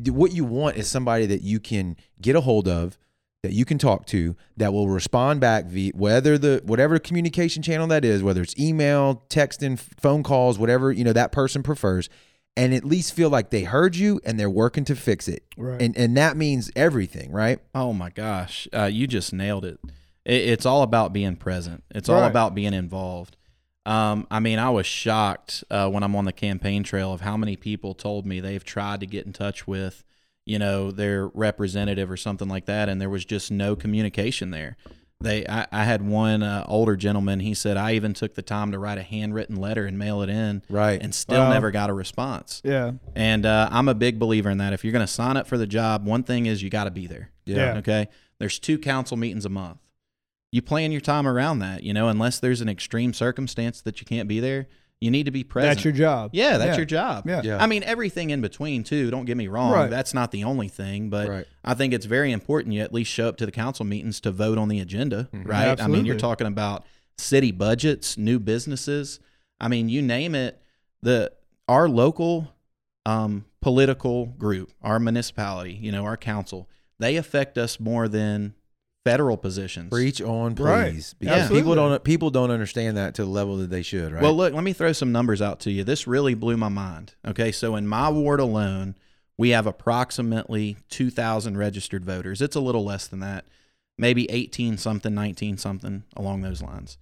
[0.08, 2.98] what you want is somebody that you can get a hold of,
[3.44, 7.88] that you can talk to, that will respond back via whether the whatever communication channel
[7.88, 12.10] that is, whether it's email, texting, phone calls, whatever you know that person prefers,
[12.56, 15.82] and at least feel like they heard you and they're working to fix it, Right.
[15.82, 17.60] and and that means everything, right?
[17.74, 19.80] Oh my gosh, uh, you just nailed it.
[20.26, 20.50] it.
[20.50, 21.84] It's all about being present.
[21.94, 22.30] It's all Right.
[22.30, 23.38] about being involved.
[23.86, 27.36] Um, I mean, I was shocked uh, when I'm on the campaign trail of how
[27.36, 30.06] many people told me they've tried to get in touch with,
[30.46, 34.78] you know, their representative or something like that, and there was just no communication there.
[35.21, 37.39] They, I, I had one uh, older gentleman.
[37.39, 40.30] He said I even took the time to write a handwritten letter and mail it
[40.30, 41.02] in, Right.
[41.02, 41.54] and still Wow.
[41.54, 42.62] never got a response.
[42.65, 42.91] Yeah.
[43.15, 44.73] And uh, I'm a big believer in that.
[44.73, 46.91] If you're going to sign up for the job, one thing is you got to
[46.91, 47.32] be there.
[47.45, 47.78] Yeah.
[47.78, 48.10] Okay.
[48.39, 49.78] There's two council meetings a month.
[50.52, 54.06] You plan your time around that, you know, unless there's an extreme circumstance that you
[54.06, 54.67] can't be there,
[55.04, 55.76] you need to be present.
[55.76, 56.32] That's your job.
[56.34, 56.78] yeah, that's Yeah.
[56.78, 57.28] your job.
[57.28, 57.42] Yeah.
[57.44, 57.62] Yeah.
[57.63, 59.12] I mean, everything in between, too.
[59.12, 59.72] Don't get me wrong.
[59.74, 59.89] Right.
[59.89, 61.46] That's not the only thing, but Right.
[61.63, 64.32] I think it's very important you at least show up to the council meetings to
[64.32, 65.80] vote on the agenda, right?
[65.80, 66.20] I mean, you're Mm-hmm.
[66.22, 66.86] Talking about
[67.18, 69.20] city budgets, new businesses.
[69.60, 70.62] I mean, you name it.
[71.02, 71.32] The
[71.68, 72.54] our local
[73.06, 78.54] um, political group, our municipality, you know, our council, they affect us more than
[79.04, 79.89] federal positions.
[79.89, 81.13] Preach on, please, Right.
[81.20, 81.50] because Yeah.
[81.50, 84.22] people don't people don't understand that to the level that they should, right?
[84.22, 85.84] Well, look, let me throw some numbers out to you.
[85.84, 87.16] This really blew my mind.
[87.26, 88.96] Okay, so in my ward alone,
[89.38, 92.42] we have approximately 2,000 registered voters.
[92.42, 93.46] It's a little less than that,
[93.98, 96.98] maybe 18 something, 19 something along those lines.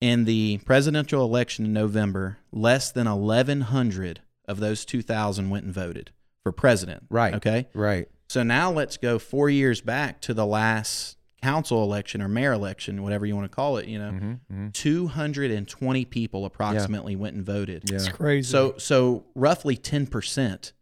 [0.00, 6.10] In the presidential election in November, less than 1,100 of those 2,000 went and voted
[6.42, 7.04] for president.
[7.10, 7.34] Right.
[7.34, 7.68] Okay.
[7.74, 8.08] Right.
[8.28, 13.02] So now let's go four years back to the last council election or mayor election,
[13.02, 13.86] whatever you want to call it.
[13.86, 14.68] You know, Mm-hmm.
[14.70, 17.88] 220 people approximately went and voted.
[17.88, 17.96] Yeah.
[17.96, 18.50] It's crazy.
[18.50, 20.72] So so roughly 10%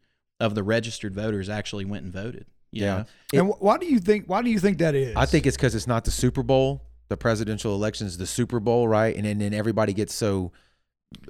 [0.41, 2.47] of the registered voters actually went and voted.
[2.71, 3.05] you Yeah.
[3.33, 3.41] know?
[3.41, 4.27] and wh- why do you think?
[4.27, 5.15] Why do you think that is?
[5.17, 6.83] I think it's because it's not the Super Bowl.
[7.09, 9.17] The presidential election is the Super Bowl, right?
[9.17, 10.53] And then, then everybody gets so,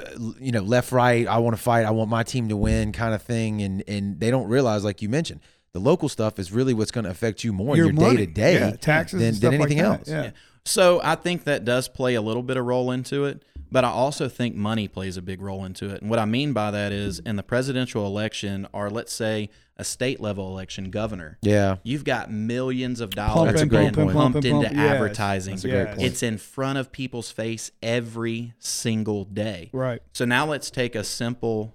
[0.00, 0.10] uh,
[0.40, 1.24] you know, left, right.
[1.28, 1.84] I want to fight.
[1.84, 3.62] I want my team to win, kind of thing.
[3.62, 5.40] And and they don't realize, like you mentioned,
[5.72, 8.16] the local stuff is really what's going to affect you more Your in your day
[8.16, 10.08] to day taxes than, than stuff like anything else.
[10.08, 10.22] Yeah.
[10.24, 10.30] Yeah.
[10.64, 13.88] So I think that does play a little bit of role into it, but I
[13.88, 16.02] also think money plays a big role into it.
[16.02, 19.84] And what I mean by that is in the presidential election, or let's say a
[19.84, 21.76] state level election, governor, Yeah.
[21.84, 24.16] you've got millions of dollars That's a Pumping, great being point.
[24.16, 24.92] pumping, pumped into yes.
[24.92, 25.54] advertising.
[25.54, 26.02] That's a great point.
[26.02, 29.70] It's in front of people's face every single day.
[29.72, 30.02] Right.
[30.12, 31.74] So now let's take a simple,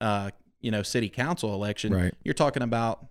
[0.00, 1.94] uh, you know, city council election.
[1.94, 2.14] Right.
[2.22, 3.06] You're talking about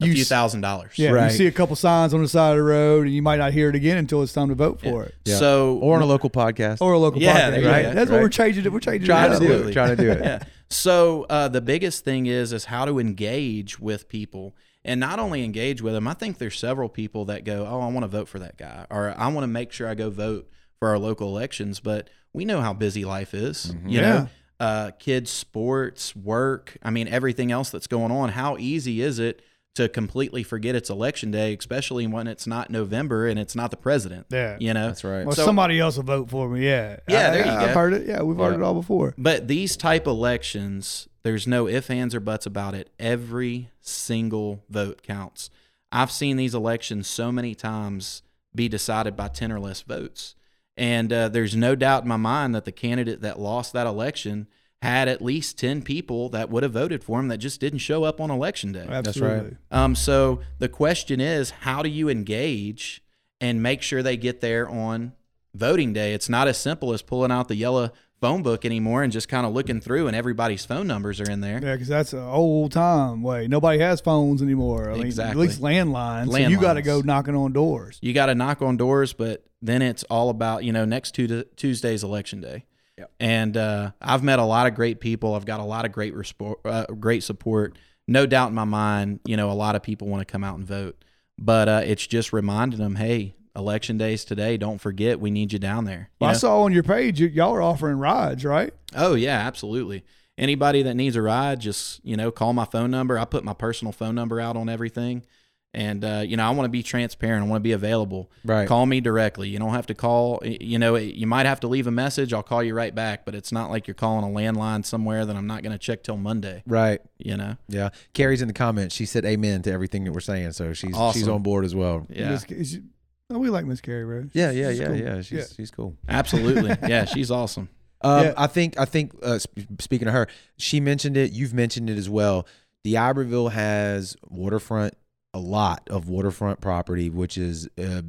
[0.00, 0.92] a You few thousand dollars.
[0.96, 1.10] Yeah.
[1.10, 1.30] Right.
[1.30, 3.52] You see a couple signs on the side of the road, and you might not
[3.52, 5.36] hear it again until it's time to vote for it, Yeah.
[5.36, 6.78] So Or on a local podcast.
[6.80, 7.50] or a local Yeah, podcast.
[7.50, 7.82] there you Right.
[7.82, 7.94] go.
[7.94, 8.72] That's what we're changing it.
[8.72, 9.70] We're changing trying to do Absolutely.
[9.70, 9.74] it.
[9.74, 10.20] Trying to do it.
[10.24, 10.42] yeah.
[10.70, 15.44] So uh, the biggest thing is is how to engage with people, and not only
[15.44, 16.06] engage with them.
[16.08, 18.86] I think there's several people that go, "Oh, I want to vote for that guy,"
[18.90, 22.44] or "I want to make sure I go vote for our local elections." But we
[22.44, 23.74] know how busy life is.
[23.84, 24.00] You Yeah.
[24.10, 24.28] know,
[24.60, 26.76] uh, kids, sports, work.
[26.82, 28.30] I mean, everything else that's going on.
[28.30, 29.42] How easy is it?
[29.76, 33.76] To completely forget it's election day, especially when it's not November and it's not the
[33.76, 34.26] president.
[34.28, 34.56] Yeah.
[34.58, 35.24] You know, That's right.
[35.24, 36.64] Well, So- somebody else will vote for me.
[36.66, 36.96] Yeah.
[37.08, 37.74] Yeah, I, there you I've go.
[37.74, 38.06] heard it.
[38.06, 39.14] Yeah, we've heard it all before.
[39.16, 42.90] But these type elections, there's no ifs, ands, or buts about it.
[42.98, 45.50] Every single vote counts.
[45.92, 48.22] I've seen these elections so many times
[48.54, 50.34] be decided by 10 or less votes.
[50.76, 54.48] And uh, there's no doubt in my mind that the candidate that lost that election
[54.82, 58.04] had at least 10 people that would have voted for him that just didn't show
[58.04, 58.86] up on election day.
[58.88, 59.56] Absolutely.
[59.70, 63.02] Um, so the question is, how do you engage
[63.40, 65.12] and make sure they get there on
[65.54, 66.14] voting day?
[66.14, 67.90] It's not as simple as pulling out the yellow
[68.22, 71.40] phone book anymore and just kind of looking through and everybody's phone numbers are in
[71.40, 71.60] there.
[71.62, 73.48] Yeah, because that's an old time way.
[73.48, 74.90] Nobody has phones anymore.
[74.90, 75.42] I mean, Exactly.
[75.42, 76.30] At least landlines.
[76.30, 77.98] So you got to go knocking on doors.
[78.00, 82.02] You got to knock on doors, but then it's all about, you know, next Tuesday's
[82.02, 82.64] election day.
[83.00, 83.12] Yep.
[83.18, 85.34] And uh, I've met a lot of great people.
[85.34, 87.78] I've got a lot of great respo- uh, great support.
[88.06, 90.58] No doubt in my mind, you know, a lot of people want to come out
[90.58, 91.02] and vote.
[91.38, 94.58] But uh, it's just reminding them, hey, election day's today.
[94.58, 96.10] Don't forget, we need you down there.
[96.20, 98.74] You Well, I saw on your page, you, y'all are offering rides, right?
[98.94, 100.04] Oh yeah, absolutely.
[100.36, 103.18] Anybody that needs a ride, just you know, call my phone number.
[103.18, 105.24] I put my personal phone number out on everything,
[105.72, 107.44] and uh, you know, I want to be transparent.
[107.44, 108.30] I want to be available.
[108.44, 108.66] Right.
[108.66, 109.48] Call me directly.
[109.48, 110.40] You don't have to call.
[110.44, 112.32] You know, you might have to leave a message.
[112.32, 113.24] I'll call you right back.
[113.24, 116.02] But it's not like you're calling a landline somewhere that I'm not going to check
[116.02, 116.62] till Monday.
[116.66, 117.00] Right.
[117.18, 117.56] You know.
[117.68, 117.90] Yeah.
[118.14, 118.94] Carrie's in the comments.
[118.94, 120.52] She said amen to everything that we're saying.
[120.52, 122.06] So she's she's on board as well.
[122.10, 122.30] Yeah.
[122.30, 122.82] Miss- is she-
[123.30, 124.30] oh, we like Miss Carrie Rose.
[124.32, 124.96] Yeah, yeah, She's yeah, cool.
[124.96, 125.20] yeah.
[125.22, 125.44] She's Yeah.
[125.56, 125.96] she's cool.
[126.08, 126.70] Absolutely.
[126.88, 127.68] yeah, she's awesome.
[128.02, 128.34] Um, Yeah.
[128.36, 131.30] I think I think uh, sp- speaking of her, she mentioned it.
[131.30, 132.44] You've mentioned it as well.
[132.82, 134.94] D'Iberville has waterfront,
[135.34, 138.02] a lot of waterfront property, which is uh,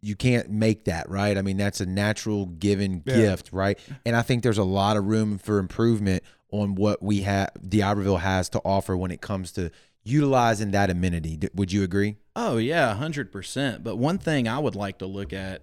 [0.00, 1.36] you can't make that right.
[1.38, 3.14] I mean, that's a natural given Yeah.
[3.16, 3.78] gift, right?
[4.04, 7.50] And I think there's a lot of room for improvement on what we have.
[7.68, 9.70] D'Iberville has to offer when it comes to
[10.04, 11.38] utilizing that amenity.
[11.54, 12.16] Would you agree?
[12.34, 13.84] Oh yeah, hundred percent.
[13.84, 15.62] But one thing I would like to look at,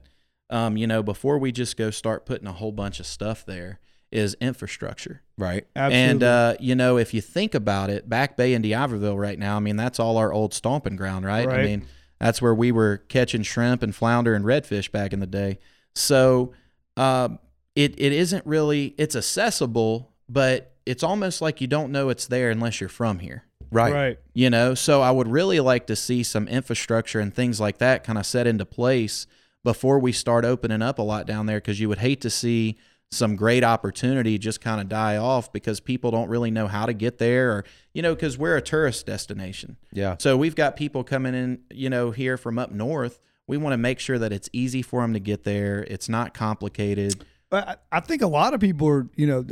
[0.50, 3.80] um, you know, before we just go start putting a whole bunch of stuff there,
[4.12, 5.22] is infrastructure.
[5.38, 5.66] Right.
[5.76, 6.10] Absolutely.
[6.10, 9.56] And uh, you know, if you think about it, Back Bay and D'Iberville right now,
[9.58, 11.48] I mean, that's all our old stomping ground, right?
[11.48, 11.86] I mean,
[12.20, 15.60] that's where we were catching shrimp and flounder and redfish back in the day.
[15.96, 16.54] So
[16.98, 17.30] uh,
[17.76, 22.50] it it isn't really it's accessible, but it's almost like you don't know it's there
[22.50, 23.94] unless you're from here Right.
[23.94, 24.20] right.
[24.34, 28.04] you know so i would really like to see some infrastructure and things like that
[28.04, 29.28] kind of set into place
[29.64, 32.80] before we start opening up a lot down there because you would hate to see
[33.12, 36.94] some great opportunity just kind of die off because people don't really know how to
[36.94, 40.16] get there or you know because we're a tourist destination Yeah.
[40.20, 43.78] so we've got people coming in you know here from up north we want to
[43.78, 47.98] make sure that it's easy for them to get there it's not complicated But I,
[47.98, 49.44] I think a lot of people are, you know,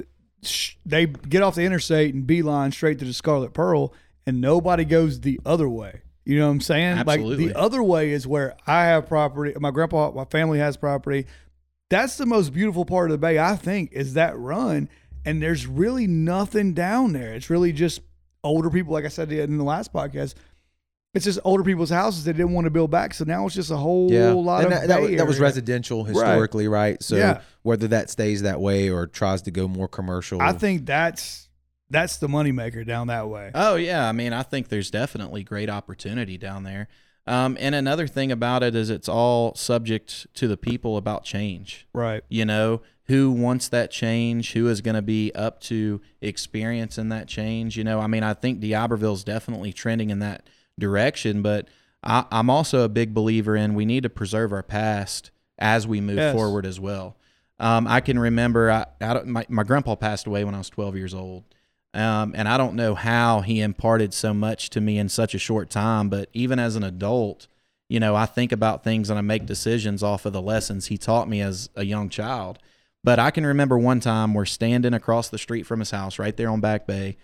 [0.86, 3.92] they get off the interstate and beeline straight to the Scarlet Pearl,
[4.28, 6.02] and nobody goes the other way.
[6.26, 6.98] You know what I'm saying?
[6.98, 7.48] Like Absolutely.
[7.48, 9.54] the other way is where I have property.
[9.60, 11.26] My grandpa, my family has property.
[11.90, 14.90] That's the most beautiful part of the bay, I think, is that run.
[15.26, 17.34] And there's really nothing down there.
[17.34, 18.02] It's really just
[18.44, 20.36] older people, like I said in the last podcast.
[21.14, 23.14] It's just older people's houses that didn't want to build back.
[23.14, 25.28] So now it's just a whole Yeah, lot and of that, that, bay was- that
[25.28, 27.02] was residential historically, right?
[27.02, 27.42] So Yeah.
[27.64, 31.46] whether that stays that way or tries to go more commercial, I think that's
[31.90, 33.50] that's the moneymaker down that way.
[33.56, 36.90] Oh yeah, I mean, I think there's definitely great opportunity down there.
[37.28, 41.86] Um, and another thing about it is it's all subject to the people about change.
[41.94, 42.24] Right.
[42.30, 44.54] You know, who wants that change?
[44.54, 47.78] Who is going to be up to experiencing that change?
[47.78, 50.48] You know, I mean, I think D'Iberville is definitely trending in that
[50.80, 51.68] direction, but
[52.04, 56.00] I, I'm also a big believer in we need to preserve our past as we
[56.00, 56.34] move Yes.
[56.34, 57.18] forward as well.
[57.60, 60.70] Um, I can remember I, I don't, my, my grandpa passed away when I was
[60.70, 61.44] 12 years old.
[61.98, 65.40] Um, and I don't know how he imparted so much to me in such a
[65.40, 67.48] short time, but even as an adult,
[67.90, 70.98] you know, I think about things and I make decisions off of the lessons he
[71.00, 72.60] taught me as a young child.
[73.04, 76.38] But I can remember one time we're standing across the street from his house right
[76.38, 77.18] there on Back Bay,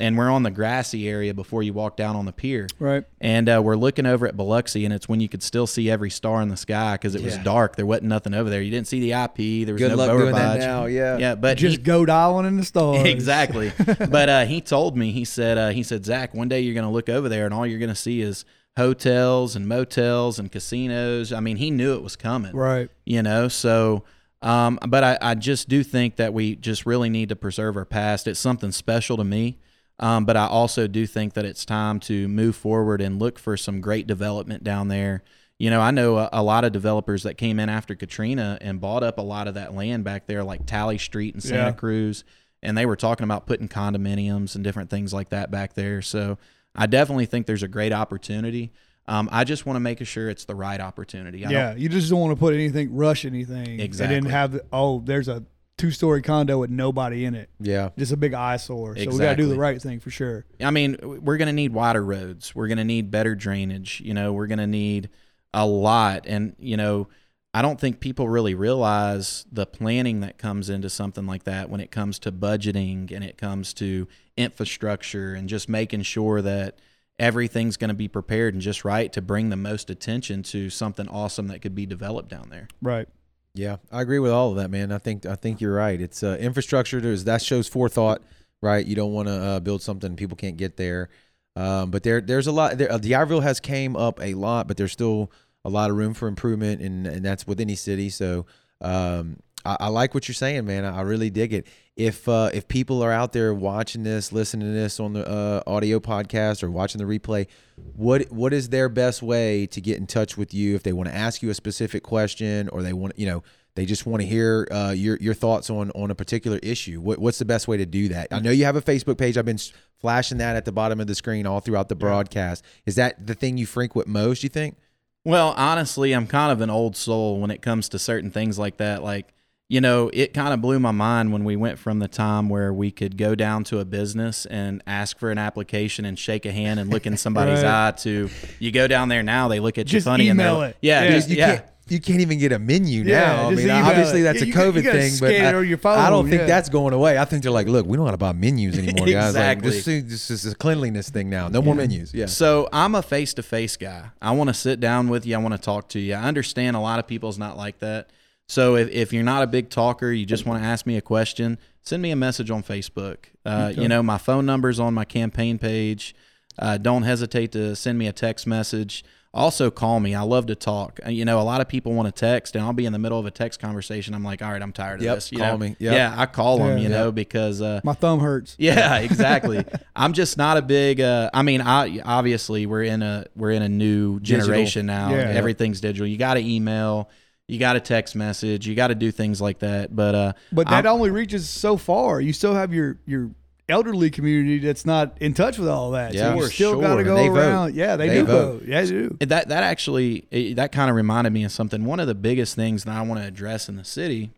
[0.00, 2.66] and we're on the grassy area before you walk down on the pier.
[2.78, 3.04] Right.
[3.20, 6.10] And uh, we're looking over at Biloxi, and it's when you could still see every
[6.10, 7.76] star in the sky because it was dark.
[7.76, 8.62] There wasn't nothing over there.
[8.62, 9.66] You didn't see the IP.
[9.66, 10.86] There was Good no luck doing that now.
[10.86, 11.18] Yeah.
[11.18, 13.02] Yeah, but Just he- go dialing in the stars.
[13.06, 13.72] exactly.
[14.08, 16.86] but uh, he told me, he said, uh, he said, Zach, one day you're going
[16.86, 18.44] to look over there and all you're going to see is
[18.76, 21.32] hotels and motels and casinos.
[21.32, 22.88] I mean, he knew it was coming, Right.
[23.04, 23.48] you know?
[23.48, 24.04] So,
[24.42, 27.84] um, but I, I just do think that we just really need to preserve our
[27.84, 28.26] past.
[28.26, 29.58] It's something special to me.
[30.00, 33.56] Um, but I also do think that it's time to move forward and look for
[33.56, 35.22] some great development down there.
[35.58, 38.80] You know, I know a, a lot of developers that came in after Katrina and
[38.80, 41.72] bought up a lot of that land back there, like Tally Street in Santa Yeah.
[41.72, 42.24] Cruz,
[42.62, 46.00] and they were talking about putting condominiums and different things like that back there.
[46.00, 46.38] So
[46.74, 48.72] I definitely think there's a great opportunity.
[49.06, 51.44] Um, I just want to make sure it's the right opportunity.
[51.44, 51.74] I yeah.
[51.74, 53.80] You just don't want to put anything, rush anything.
[53.80, 54.16] Exactly.
[54.16, 55.44] And then have, oh, there's a
[55.80, 57.48] two story condo with nobody in it.
[57.58, 57.90] Yeah.
[57.96, 58.92] Just a big eyesore.
[58.92, 59.12] Exactly.
[59.12, 60.44] So we got to do the right thing for sure.
[60.60, 62.54] I mean, we're going to need wider roads.
[62.54, 64.00] We're going to need better drainage.
[64.04, 65.08] You know, we're going to need
[65.54, 66.26] a lot.
[66.26, 67.08] And, you know,
[67.54, 71.80] I don't think people really realize the planning that comes into something like that when
[71.80, 76.78] it comes to budgeting and it comes to infrastructure and just making sure that
[77.18, 81.08] everything's going to be prepared and just right to bring the most attention to something
[81.08, 82.68] awesome that could be developed down there.
[82.80, 83.08] Right.
[83.54, 84.92] Yeah, I agree with all of that, man.
[84.92, 86.00] I think I think you're right.
[86.00, 87.00] It's uh, infrastructure.
[87.00, 88.22] There's that shows forethought,
[88.62, 88.84] right?
[88.84, 91.08] You don't want to uh, build something people can't get there.
[91.56, 92.78] Um, but there there's a lot.
[92.78, 95.32] There, uh, has came up a lot, but there's still
[95.64, 98.08] a lot of room for improvement, and and that's with any city.
[98.08, 98.46] So
[98.80, 100.84] um, I, I like what you're saying, man.
[100.84, 101.66] I, I really dig it.
[102.00, 105.62] If uh, if people are out there watching this, listening to this on the uh,
[105.66, 110.06] audio podcast or watching the replay, what what is their best way to get in
[110.06, 113.18] touch with you if they want to ask you a specific question or they want
[113.18, 113.42] you know
[113.74, 117.02] they just want to hear uh, your your thoughts on on a particular issue?
[117.02, 118.28] What, what's the best way to do that?
[118.30, 119.36] I know you have a Facebook page.
[119.36, 119.60] I've been
[119.98, 122.64] flashing that at the bottom of the screen all throughout the broadcast.
[122.86, 124.42] Is that the thing you frequent most?
[124.42, 124.78] You think?
[125.26, 128.78] Well, honestly, I'm kind of an old soul when it comes to certain things like
[128.78, 129.02] that.
[129.02, 129.34] Like,
[129.70, 132.72] you know, it kind of blew my mind when we went from the time where
[132.72, 136.50] we could go down to a business and ask for an application and shake a
[136.50, 137.88] hand and look in somebody's Right.
[137.88, 138.28] eye to
[138.58, 140.76] you go down there now, they look at Just you funny and they're it.
[140.82, 141.10] yeah, Yeah.
[141.12, 141.46] just- you yeah.
[141.56, 143.48] can't you can't even get a menu Yeah, now.
[143.48, 144.22] I mean, obviously it.
[144.24, 146.46] that's a You- you COVID thing, but I, on your I don't think yeah.
[146.46, 147.18] that's going away.
[147.18, 149.30] I think they're like, look, we don't want to buy menus anymore, guys.
[149.30, 149.70] Exactly.
[149.70, 151.48] Like this, this is a cleanliness thing now.
[151.48, 152.14] No more menus.
[152.14, 152.26] Yeah.
[152.26, 154.10] So I'm a face to face guy.
[154.22, 155.34] I want to sit down with you.
[155.34, 156.14] I want to talk to you.
[156.14, 158.10] I understand a lot of people's not like that.
[158.50, 161.00] So if, if you're not a big talker, you just want to ask me a
[161.00, 163.26] question, send me a message on Facebook.
[163.46, 166.16] Uh, You know, my phone number's on my campaign page.
[166.58, 169.04] Uh, don't hesitate to send me a text message.
[169.32, 170.12] Also, call me.
[170.16, 170.98] I love to talk.
[171.06, 172.98] Uh, You know, a lot of people want to text, and I'll be in the
[172.98, 174.12] middle of a text conversation.
[174.14, 175.30] I'm like, all right, I'm tired of Yep, this.
[175.30, 175.58] You call know?
[175.58, 175.76] me.
[175.78, 175.94] Yep.
[175.94, 176.82] Yeah, I call them, Yeah.
[176.82, 178.56] you know, because uh, My thumb hurts.
[178.58, 179.64] yeah, exactly.
[179.94, 181.00] I'm just not a big.
[181.00, 185.10] Uh, I mean, I, obviously we're in a we're in a new generation now.
[185.10, 185.18] Yeah.
[185.40, 186.08] Everything's digital.
[186.08, 187.08] You got to email,
[187.50, 189.94] you got to text message, you got to do things like that.
[189.94, 192.20] But uh, But that I'm- only reaches so far.
[192.20, 193.30] You still have your your
[193.68, 196.12] elderly community that's not in touch with all that.
[196.12, 196.30] Yeah.
[196.30, 197.36] so you Sure, still got to go They vote.
[197.38, 197.74] around.
[197.76, 198.52] Yeah, they, They do vote.
[198.60, 198.62] vote.
[198.66, 199.16] Yeah, they do.
[199.20, 201.84] that that actually that kind of reminded me of something.
[201.84, 204.30] One of the biggest things that I want to address in the city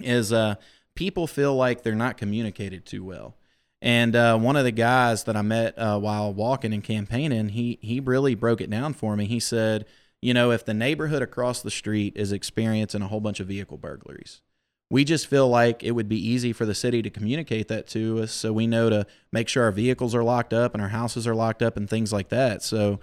[0.00, 0.56] is uh,
[0.94, 3.34] people feel like they're not communicated too well.
[3.82, 7.78] And uh, one of the guys that I met uh, while walking and campaigning, he
[7.82, 9.26] he really broke it down for me.
[9.26, 9.84] He said,
[10.22, 13.76] you know, if the neighborhood across the street is experiencing a whole bunch of vehicle
[13.76, 14.40] burglaries,
[14.88, 18.20] we just feel like it would be easy for the city to communicate that to
[18.22, 21.26] us, so we know to make sure our vehicles are locked up and our houses
[21.26, 22.62] are locked up and things like that.
[22.62, 23.00] So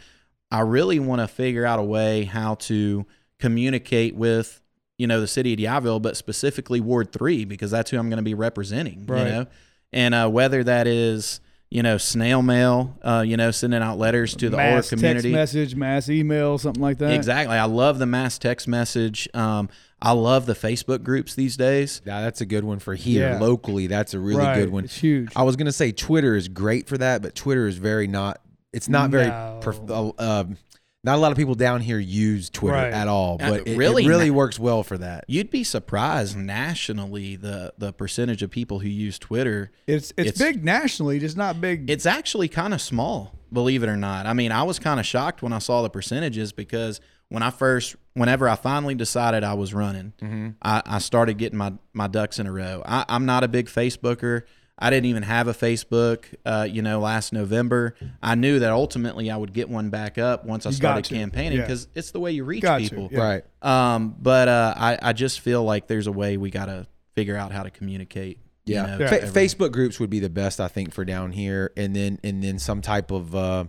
[0.50, 3.06] I really want to figure out a way how to
[3.40, 4.62] communicate with
[4.98, 8.18] you know the city of D'Iberville, but specifically Ward Three because that's who I'm going
[8.18, 9.06] to be representing.
[9.06, 9.20] Right.
[9.20, 9.46] You know,
[9.92, 11.42] and uh, whether that is
[11.74, 15.32] you know, snail mail, uh, you know, sending out letters to the older mass community.
[15.32, 17.14] text message, mass email, something like that.
[17.14, 17.58] Exactly.
[17.58, 19.28] I love the mass text message.
[19.34, 19.70] Um,
[20.00, 22.04] I love the Facebook groups these days.
[22.06, 23.40] Yeah, that's a good one for here Yeah.
[23.40, 23.88] locally.
[23.88, 24.56] That's a really right.
[24.60, 24.84] good one.
[24.84, 25.32] It's huge.
[25.36, 28.40] I was gonna say Twitter is great for that, but Twitter is very not.
[28.72, 29.28] It's not very.
[29.28, 29.60] No.
[29.64, 30.58] Perf- uh, um,
[31.04, 32.94] not a lot of people down here use Twitter Right.
[32.94, 34.36] at all, Uh, but it, really it really not.
[34.38, 35.26] works well for that.
[35.28, 39.72] You'd be surprised nationally the the percentage of people who use Twitter.
[39.88, 41.90] It's, it's It's- big nationally, just not big.
[41.90, 44.26] It's actually kind of small, believe it or not.
[44.26, 47.00] I mean, I was kind of shocked when I saw the percentages because
[47.30, 50.14] when I first, whenever I finally decided I was running,
[50.62, 52.82] I, I started getting my my ducks in a row.
[52.86, 54.44] I, I'm not a big Facebooker.
[54.78, 57.96] I didn't even have a Facebook, uh, you know, last November.
[58.24, 61.10] I knew that ultimately I would get one back up once I You started got
[61.10, 61.64] to, campaigning yeah.
[61.66, 63.10] because it's the way you reach Got to, people.
[63.12, 63.20] Yeah.
[63.20, 63.44] Right.
[63.62, 67.38] Um, but uh, I, I just feel like there's a way we got to figure
[67.38, 68.40] out how to communicate.
[68.66, 68.86] you Yeah.
[68.88, 69.10] know, Yeah.
[69.20, 72.20] to Fa- Facebook groups would be the best, I think, for down here, and then
[72.24, 73.66] and then some type of uh,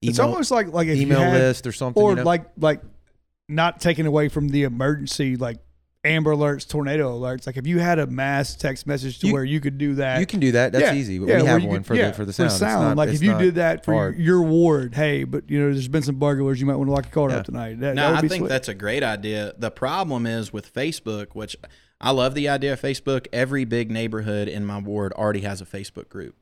[0.00, 2.02] it's almost like like if email had, list or something.
[2.02, 2.22] or you know?
[2.22, 2.80] like like
[3.48, 5.58] not taking away from the emergency like
[6.06, 7.46] amber alerts, tornado alerts.
[7.46, 10.20] Like if you had a mass text message to You- where you could do that.
[10.20, 10.72] you can do that.
[10.72, 11.18] That's Yeah, easy.
[11.18, 12.50] But yeah, we have one could- for yeah, the for the sound.
[12.52, 14.18] It's not- like if you did that for your, hard.
[14.18, 16.60] your ward, hey, but you know, there's been some burglars.
[16.60, 17.36] You might want to lock your car Yeah.
[17.40, 17.80] up tonight.
[17.80, 18.48] That, No, that would I be think slick.
[18.50, 19.52] that's a great idea.
[19.58, 21.56] The problem is with Facebook, which
[22.00, 23.26] I love the idea of Facebook.
[23.32, 26.34] Every big neighborhood in my ward already has a Facebook group.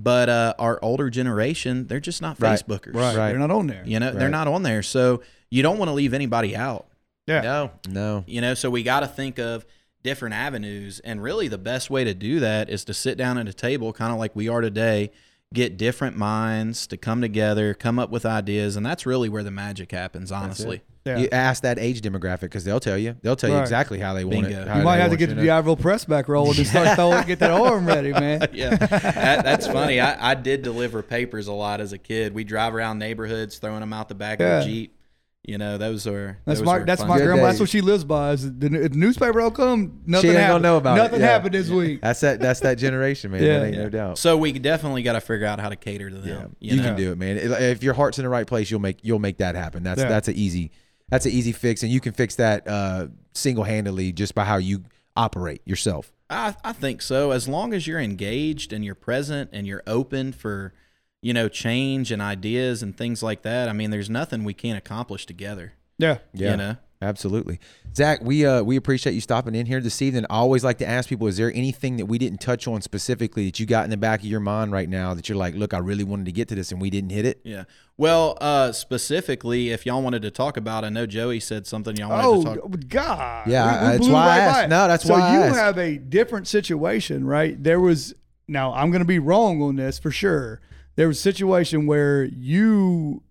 [0.00, 2.56] But uh, our older generation, they're just not Right.
[2.60, 2.94] Facebookers.
[2.94, 3.16] right.
[3.16, 3.28] Right.
[3.30, 3.82] They're not on there.
[3.84, 4.82] You know, they're not on there.
[4.82, 6.86] So you don't want to leave anybody out.
[7.28, 7.40] Yeah.
[7.42, 8.24] no, no.
[8.26, 9.64] You know, so we got to think of
[10.02, 11.00] different avenues.
[11.00, 13.92] And really, the best way to do that is to sit down at a table,
[13.92, 15.10] kind of like we are today,
[15.52, 18.76] get different minds to come together, come up with ideas.
[18.76, 20.82] And that's really where the magic happens, honestly.
[21.04, 21.16] Yeah.
[21.18, 23.16] You ask that age demographic because they'll tell you.
[23.22, 24.60] They'll tell you exactly how they want Bingo.
[24.62, 24.66] it.
[24.68, 25.74] You You might have to get the know.
[25.76, 28.46] Press back rolling and start throwing, get that arm ready, man.
[28.52, 30.00] yeah, that, that's funny.
[30.00, 32.34] I, I did deliver papers a lot as a kid.
[32.34, 34.58] We drive around neighborhoods, throwing them out the back Yeah.
[34.58, 34.97] of the jeep.
[35.44, 37.42] You know, those are That's those my are that's fun my Good grandma.
[37.44, 37.60] That's days.
[37.60, 38.32] what she lives by.
[38.32, 40.62] Is the, if the newspaper don't come, nothing ain't gonna happened.
[40.62, 41.26] know about it, nothing yeah.
[41.26, 42.02] happened this week.
[42.02, 42.40] That's that.
[42.40, 43.42] That's that generation, man.
[43.42, 43.58] Yeah.
[43.60, 43.82] That ain't Yeah.
[43.84, 44.18] no doubt.
[44.18, 46.56] So we definitely got to figure out how to cater to Yeah, them.
[46.58, 46.82] you, know?
[46.82, 47.38] can do it, man.
[47.38, 49.82] If your heart's in the right place, you'll make you'll make that happen.
[49.84, 50.08] That's Yeah.
[50.08, 50.70] that's an easy
[51.08, 54.58] that's an easy fix, and you can fix that uh, single handedly just by how
[54.58, 54.84] you
[55.16, 56.12] operate yourself.
[56.28, 57.30] I, I think so.
[57.30, 60.74] As long as you're engaged and you're present and you're open for,
[61.22, 63.68] you know, change and ideas and things like that.
[63.68, 65.74] I mean, there's nothing we can't accomplish together.
[65.98, 66.18] Yeah.
[66.32, 66.50] Yeah.
[66.52, 66.76] You know.
[67.00, 67.60] Absolutely,
[67.94, 68.18] Zach.
[68.24, 70.26] We uh we appreciate you stopping in here this evening.
[70.28, 73.44] I always like to ask people: Is there anything that we didn't touch on specifically
[73.46, 75.72] that you got in the back of your mind right now that you're like, look,
[75.72, 77.40] I really wanted to get to this and we didn't hit it?
[77.44, 77.64] Yeah.
[77.96, 82.10] Well, uh, specifically, if y'all wanted to talk about, I know Joey said something y'all
[82.10, 82.64] wanted Oh to talk.
[82.64, 83.48] Oh God!
[83.48, 84.54] Yeah, We- we that's blew why I asked.
[84.62, 84.66] by.
[84.66, 85.56] No, that's so why I you asked.
[85.56, 87.62] have a different situation, right?
[87.62, 88.12] There was
[88.48, 90.60] now I'm going to be wrong on this for sure.
[90.98, 93.22] There was a situation where you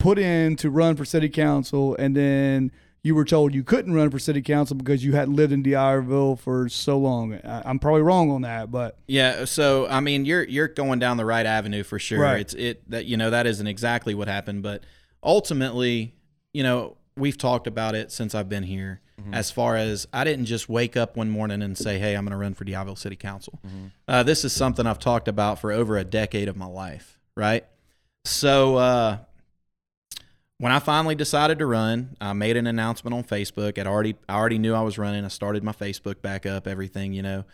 [0.00, 2.72] put in to run for city council, and then
[3.04, 6.34] you were told you couldn't run for city council because you hadn't lived in D'Iberville
[6.34, 7.34] for so long.
[7.34, 11.18] I, I'm probably wrong on that, but Yeah, so I mean, you're you're going down
[11.18, 12.18] the right avenue for sure.
[12.18, 12.40] Right.
[12.40, 14.82] It's it that you know that isn't exactly what happened, but
[15.22, 16.16] ultimately,
[16.52, 19.02] you know, we've talked about it since I've been here.
[19.32, 22.32] As far as I didn't just wake up one morning and say, "Hey, I'm going
[22.32, 23.60] to run for D'Iberville City Council."
[24.06, 27.64] Uh, this is something I've talked about for over a decade of my life, right?
[28.24, 29.18] So uh,
[30.58, 33.78] when I finally decided to run, I made an announcement on Facebook.
[33.78, 35.24] I'd already I already knew I was running.
[35.24, 37.44] I started my Facebook back up, everything, you know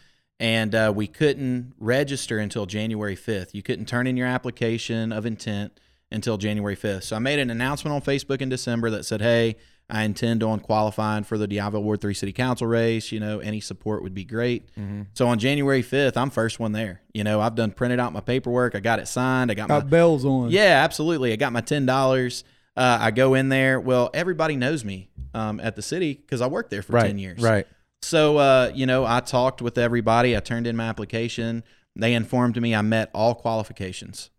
[0.40, 3.54] and uh, we couldn't register until January 5th.
[3.54, 5.78] You couldn't turn in your application of intent
[6.10, 7.04] until January 5th.
[7.04, 9.56] So I made an announcement on Facebook in December that said, "Hey,
[9.90, 13.12] I intend on qualifying for the D'Iberville Ward 3 City Council race.
[13.12, 14.68] You know, any support would be great."
[15.14, 17.02] So on January 5th, I'm first one there.
[17.12, 18.74] You know, I've done printed out my paperwork.
[18.74, 19.50] I got it signed.
[19.50, 20.50] I got my bells on.
[20.50, 21.32] yeah, absolutely.
[21.32, 22.44] I got my ten dollars.
[22.76, 23.78] Uh, I go in there.
[23.78, 27.06] Well, everybody knows me um, at the city because I worked there for Right.
[27.06, 27.40] ten years.
[27.40, 27.66] Right.
[28.02, 30.36] So, uh, you know, I talked with everybody.
[30.36, 31.62] I turned in my application.
[31.96, 34.30] They informed me I met all qualifications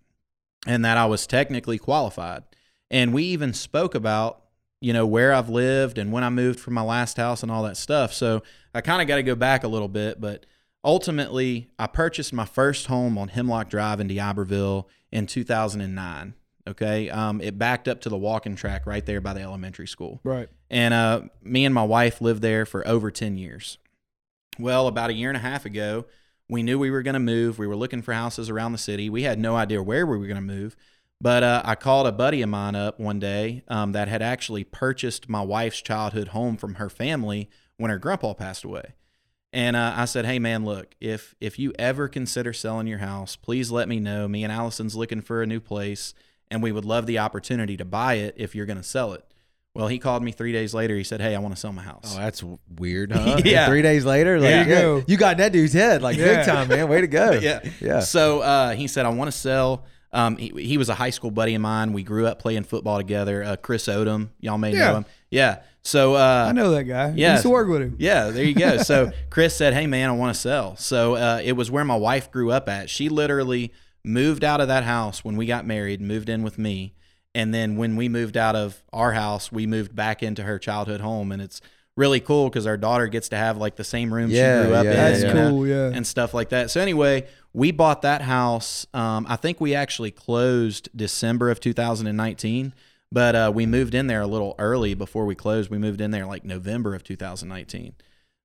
[0.68, 2.43] and that I was technically qualified.
[2.91, 4.43] And we even spoke about,
[4.82, 7.64] you know, where I've lived and when I moved from my last house and all
[7.64, 8.14] that stuff.
[8.14, 10.20] So I kind of got to go back a little bit.
[10.20, 10.46] But
[10.84, 16.34] ultimately, I purchased my first home on Hemlock Drive in D'Iberville in 2009.
[16.68, 17.10] Okay.
[17.10, 20.20] Um, it backed up to the walking track right there by the elementary school.
[20.24, 20.50] Right.
[20.70, 23.78] And uh, me and my wife lived there for over 10 years.
[24.58, 26.06] Well, about a year and a half ago,
[26.50, 27.60] we knew we were going to move.
[27.60, 29.10] We were looking for houses around the city.
[29.10, 30.76] We had no idea where we were going to move.
[31.22, 34.63] But uh, I called a buddy of mine up one day um, that had actually
[34.63, 38.93] purchased my wife's childhood home from her family when her grandpa passed away.
[39.53, 43.38] And uh, I said, "Hey man, look, if if you ever consider selling your house,
[43.38, 44.28] please let me know.
[44.28, 46.13] Me and Allison's looking for a new place,
[46.51, 49.24] and we would love the opportunity to buy it if you're going to sell it."
[49.74, 50.95] Well, he called me three days later.
[50.97, 52.43] He said, "Hey, I want to sell my house." Oh, that's
[52.78, 53.39] weird, huh?
[53.45, 53.68] Yeah.
[53.68, 54.63] Three days later, like Yeah.
[54.66, 56.36] you, got, you got that dude's head, like Yeah.
[56.38, 56.89] big time, man.
[56.89, 57.32] Way to go.
[57.41, 57.61] yeah.
[57.80, 57.99] Yeah.
[58.01, 59.86] So uh, he said, I want to sell.
[60.16, 61.93] Um, he, he was a high school buddy of mine.
[61.93, 63.43] We grew up playing football together.
[63.43, 64.88] Uh, Chris Odom, y'all may Yeah.
[64.91, 65.05] know him.
[65.30, 65.61] Yeah.
[65.84, 67.13] So uh, I know that guy.
[67.16, 67.30] yeah.
[67.30, 67.95] I used to work with him.
[67.99, 68.78] yeah, there you go.
[68.84, 71.95] So Chris said, "Hey man, I want to sell." So uh, it was where my
[71.97, 72.89] wife grew up at.
[72.89, 73.72] She literally
[74.03, 76.93] moved out of that house when we got married, moved in with me,
[77.36, 81.01] and then when we moved out of our house, we moved back into her childhood
[81.01, 81.61] home, and it's
[81.98, 84.76] really cool because our daughter gets to have like the same room Yeah, she grew
[84.76, 84.98] up yeah, in.
[84.98, 85.68] That's you know, cool.
[85.68, 85.91] Yeah.
[85.93, 86.70] and stuff like that.
[86.70, 88.86] So anyway, we bought that house.
[88.93, 92.74] Um, I think we actually closed December of 2019,
[93.12, 95.70] but uh, we moved in there a little early before we closed.
[95.70, 97.93] We moved in there like November of 2019.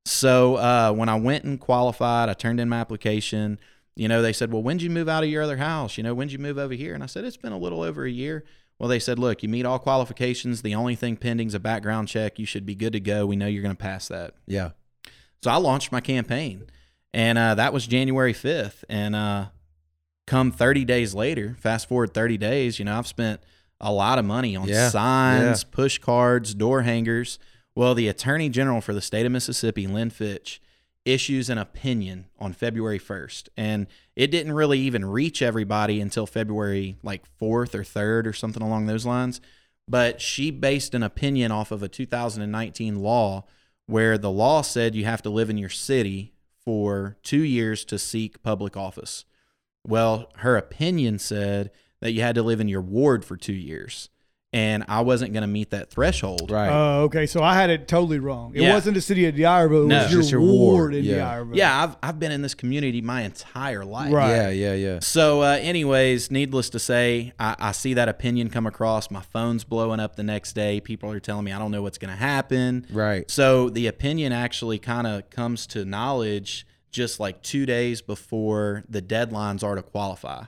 [0.06, 3.58] So uh, when I went and qualified, I turned in my application.
[3.96, 5.98] You know, they said, "Well, when did you move out of your other house?
[5.98, 7.82] You know, when did you move over here?" And I said, "It's been a little
[7.82, 8.44] over a year."
[8.80, 10.62] Well, they said, "Look, you meet all qualifications.
[10.62, 12.38] The only thing pending is a background check.
[12.38, 13.26] You should be good to go.
[13.26, 14.70] We know you're going to pass that." Yeah.
[15.42, 16.64] So I launched my campaign,
[17.12, 18.84] and uh, that was January 5th.
[18.88, 19.46] And uh,
[20.26, 23.40] come 30 days later, fast forward 30 days, you know, I've spent
[23.80, 27.38] a lot of money on Yeah, signs, push cards, door hangers.
[27.74, 30.60] Well, the Attorney General for the state of Mississippi, Lynn Fitch,
[31.04, 33.48] issues an opinion on February 1st.
[33.56, 33.86] And
[34.16, 38.86] it didn't really even reach everybody until February like 4th or 3rd or something along
[38.86, 39.40] those lines.
[39.88, 43.44] But she based an opinion off of a 2019 law
[43.86, 46.32] where the law said you have to live in your city
[46.64, 49.24] for two years to seek public office.
[49.84, 51.70] Well, her opinion said
[52.00, 54.10] that you had to live in your ward for two years.
[54.52, 56.50] And I wasn't going to meet that threshold.
[56.50, 56.68] Right.
[56.68, 57.26] Oh, okay.
[57.26, 58.50] So I had it totally wrong.
[58.52, 58.74] It Yeah.
[58.74, 59.84] wasn't the city of D'Iberville.
[59.84, 60.02] It No.
[60.02, 60.94] was your, your ward, ward.
[60.96, 61.18] in Yeah.
[61.36, 61.56] D'Iberville.
[61.56, 64.12] Yeah, I've, I've been in this community my entire life.
[64.12, 64.30] Right.
[64.30, 64.48] yeah.
[64.50, 64.74] Yeah.
[64.74, 64.98] Yeah.
[65.02, 69.08] So, uh, anyways, needless to say, I, I see that opinion come across.
[69.08, 70.80] My phone's blowing up the next day.
[70.80, 72.86] People are telling me I don't know what's going to happen.
[72.90, 73.30] Right.
[73.30, 79.00] So the opinion actually kind of comes to knowledge just like two days before the
[79.00, 80.46] deadlines are to qualify.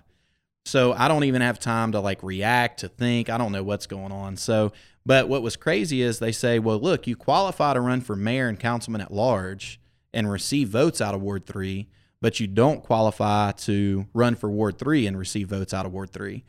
[0.65, 3.29] So I don't even have time to like react to think.
[3.29, 4.37] I don't know what's going on.
[4.37, 4.73] So,
[5.05, 8.49] but what was crazy is they say, well, look, you qualify to run for mayor
[8.49, 9.81] and councilman at large
[10.15, 11.89] and receive votes out of Ward three,
[12.21, 16.11] but you don't qualify to run for Ward three and receive votes out of Ward
[16.11, 16.45] three.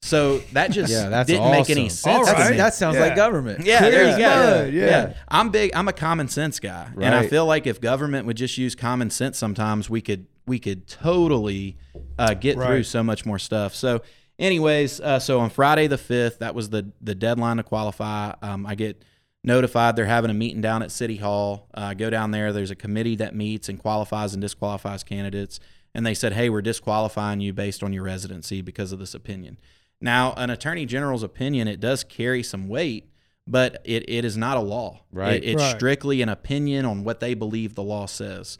[0.00, 1.10] So that just Yeah.
[1.10, 1.58] That's didn't awesome.
[1.60, 2.28] make any sense.
[2.28, 2.56] All to me.
[2.56, 3.02] That sounds Yeah.
[3.02, 3.66] like government.
[3.66, 4.64] Yeah, Clear there you go.
[4.64, 5.14] mud, yeah.
[5.28, 5.72] I'm big.
[5.74, 9.10] I'm a common sense guy, and I feel like if government would just use common
[9.10, 11.76] sense, sometimes we could we could totally
[12.18, 13.74] uh, get through so much more stuff.
[13.74, 14.02] So,
[14.38, 18.34] anyways, uh, so on Friday the fifth, that was the the deadline to qualify.
[18.42, 19.02] Um, I get
[19.44, 21.68] notified they're having a meeting down at City Hall.
[21.74, 22.52] Uh, I go down there.
[22.52, 25.60] There's a committee that meets and qualifies and disqualifies candidates.
[25.94, 29.58] And they said, "Hey, we're disqualifying you based on your residency because of this opinion."
[30.00, 33.08] Now, an attorney general's opinion it does carry some weight,
[33.46, 35.00] but it, it is not a law.
[35.12, 35.34] Right.
[35.42, 35.76] It- it's Right.
[35.76, 38.58] strictly an opinion on what they believe the law says.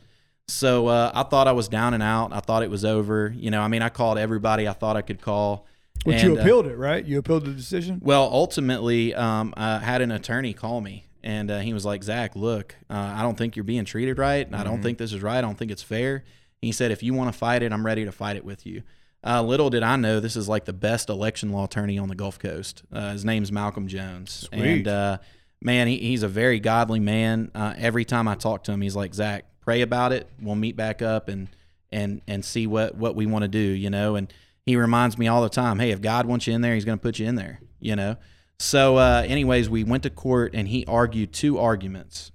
[0.48, 2.32] So uh, I thought I was down and out.
[2.32, 3.32] I thought it was over.
[3.34, 5.66] You know, I mean, I called everybody I thought I could call.
[6.04, 7.04] But you And, uh, appealed it, right?
[7.04, 8.00] You appealed the decision.
[8.02, 12.34] well, ultimately, um, I had an attorney call me, and uh, he was like, "Zach,
[12.34, 14.44] look, uh, I don't think you're being treated right.
[14.44, 15.38] and I don't think this is right.
[15.38, 16.24] I don't think it's fair."
[16.60, 18.82] He said, "If you want to fight it, I'm ready to fight it with you."
[19.24, 22.16] Uh, little did I know, this is like the best election law attorney on the
[22.16, 22.82] Gulf Coast.
[22.92, 24.60] Uh, his name's Malcolm Jones, Sweet.
[24.60, 25.18] and uh,
[25.60, 27.52] man, he, he's a very godly man.
[27.54, 30.28] Uh, every time I talk to him, he's like, "Zach, pray about it.
[30.40, 31.48] We'll meet back up and
[31.90, 34.32] and and see what what we want to do." You know, and
[34.66, 36.98] he reminds me all the time, "Hey, if God wants you in there, He's going
[36.98, 38.16] to put you in there." You know.
[38.58, 42.30] So, uh, anyways, we went to court and he argued two arguments.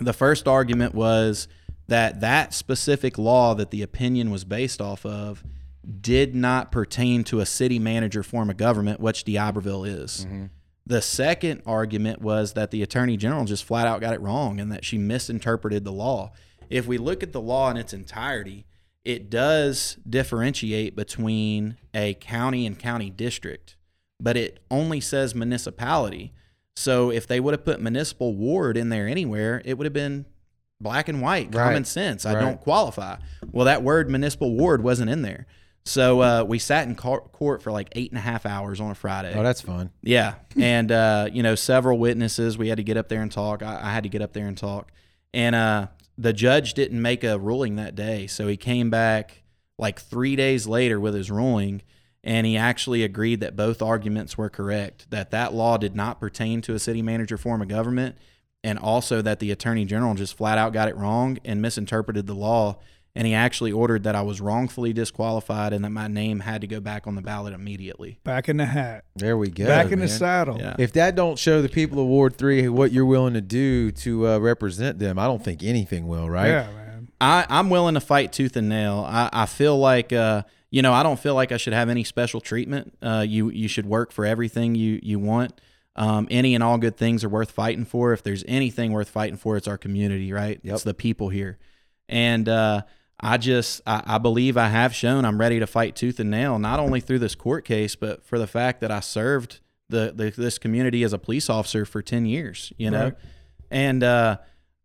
[0.00, 1.46] The first argument was
[1.86, 5.44] that that specific law that the opinion was based off of
[6.00, 10.26] did not pertain to a city manager form of government, which D'Iberville is.
[10.86, 14.70] The second argument was that the attorney general just flat out got it wrong and
[14.70, 16.32] that she misinterpreted the law.
[16.68, 18.66] If we look at the law in its entirety,
[19.04, 23.76] it does differentiate between a county and county district,
[24.20, 26.32] but it only says municipality.
[26.76, 30.26] So if they would have put municipal ward in there anywhere, it would have been
[30.80, 31.64] black and white, Right.
[31.68, 32.26] common sense.
[32.26, 32.40] I Right.
[32.40, 33.16] don't qualify.
[33.52, 35.46] Well, that word municipal ward wasn't in there.
[35.86, 38.94] So uh, we sat in court for like eight and a half hours on a
[38.94, 39.34] Friday.
[39.36, 39.90] Oh, that's fun.
[40.02, 42.56] Yeah, and uh, you know, several witnesses.
[42.56, 43.62] We had to get up there and talk.
[43.62, 44.90] I, I had to get up there and talk,
[45.34, 49.42] and uh, the judge didn't make a ruling that day, so he came back
[49.78, 51.82] like three days later with his ruling,
[52.22, 55.10] and he actually agreed that both arguments were correct.
[55.10, 58.16] That that law did not pertain to a city manager form of government,
[58.62, 62.34] and also that the attorney general just flat out got it wrong and misinterpreted the
[62.34, 62.78] law.
[63.16, 66.66] And he actually ordered that I was wrongfully disqualified and that my name had to
[66.66, 68.18] go back on the ballot immediately.
[68.24, 69.04] Back in the hat.
[69.14, 69.66] There we go.
[69.66, 70.58] Back in the saddle.
[70.58, 70.74] Yeah.
[70.80, 74.28] If that don't show the people of Ward Three what you're willing to do to
[74.28, 76.28] uh, represent them, I don't think anything will.
[76.28, 76.48] Right?
[76.48, 77.08] Yeah, man.
[77.20, 79.06] I, I'm willing to fight tooth and nail.
[79.08, 82.02] I, I feel like uh, you know I don't feel like I should have any
[82.02, 82.98] special treatment.
[83.00, 85.60] Uh, you you should work for everything you you want.
[85.96, 88.12] Um, any and all good things are worth fighting for.
[88.12, 90.58] If there's anything worth fighting for, it's our community, right?
[90.64, 90.74] Yep.
[90.74, 91.58] It's the people here,
[92.08, 92.82] and uh,
[93.20, 96.58] I just I, I believe I have shown I'm ready to fight tooth and nail,
[96.58, 100.30] not only through this court case, but for the fact that I served the, the
[100.30, 102.72] this community as a police officer for ten years.
[102.76, 103.14] You know, Right.
[103.70, 104.38] and uh,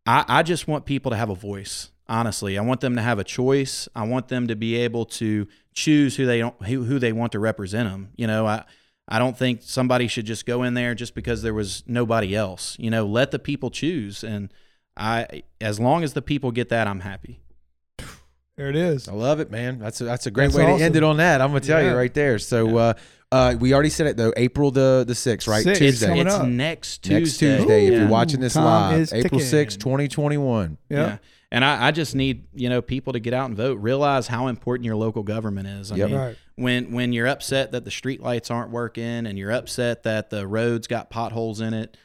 [0.06, 1.92] I, I just want people to have a voice.
[2.08, 3.88] Honestly, I want them to have a choice.
[3.96, 7.32] I want them to be able to choose who they don't, who, who they want
[7.34, 8.10] to represent them.
[8.16, 8.64] You know, I
[9.08, 12.76] I don't think somebody should just go in there just because there was nobody else.
[12.80, 14.52] You know, let the people choose, and
[14.98, 17.42] I as long as the people get that, I'm happy.
[18.60, 19.08] There it is.
[19.08, 19.80] I love it, man.
[19.80, 21.40] That's a, that's a great That's way to end it on that.
[21.40, 21.92] I'm gonna tell Yeah.
[21.92, 22.38] you right there.
[22.40, 22.94] So uh,
[23.32, 24.34] uh, we already said it though.
[24.36, 25.64] April the the sixth, right?
[25.64, 25.80] Sixth.
[25.80, 26.08] Tuesday.
[26.08, 27.20] Coming it's next Tuesday.
[27.22, 28.00] Next Tuesday, if Yeah.
[28.00, 28.66] you're watching this Time
[29.00, 29.60] live, April ticking.
[29.60, 30.78] 6th, 2021.
[30.90, 30.98] Yeah.
[30.98, 31.18] Yeah.
[31.54, 33.80] And I, I just need, you know, people to get out and vote.
[33.80, 35.92] Realize how important your local government is.
[35.94, 36.10] I Yep.
[36.10, 36.36] mean, Right.
[36.58, 40.46] when when you're upset that the street lights aren't working and you're upset that the
[40.46, 41.96] roads got potholes in it,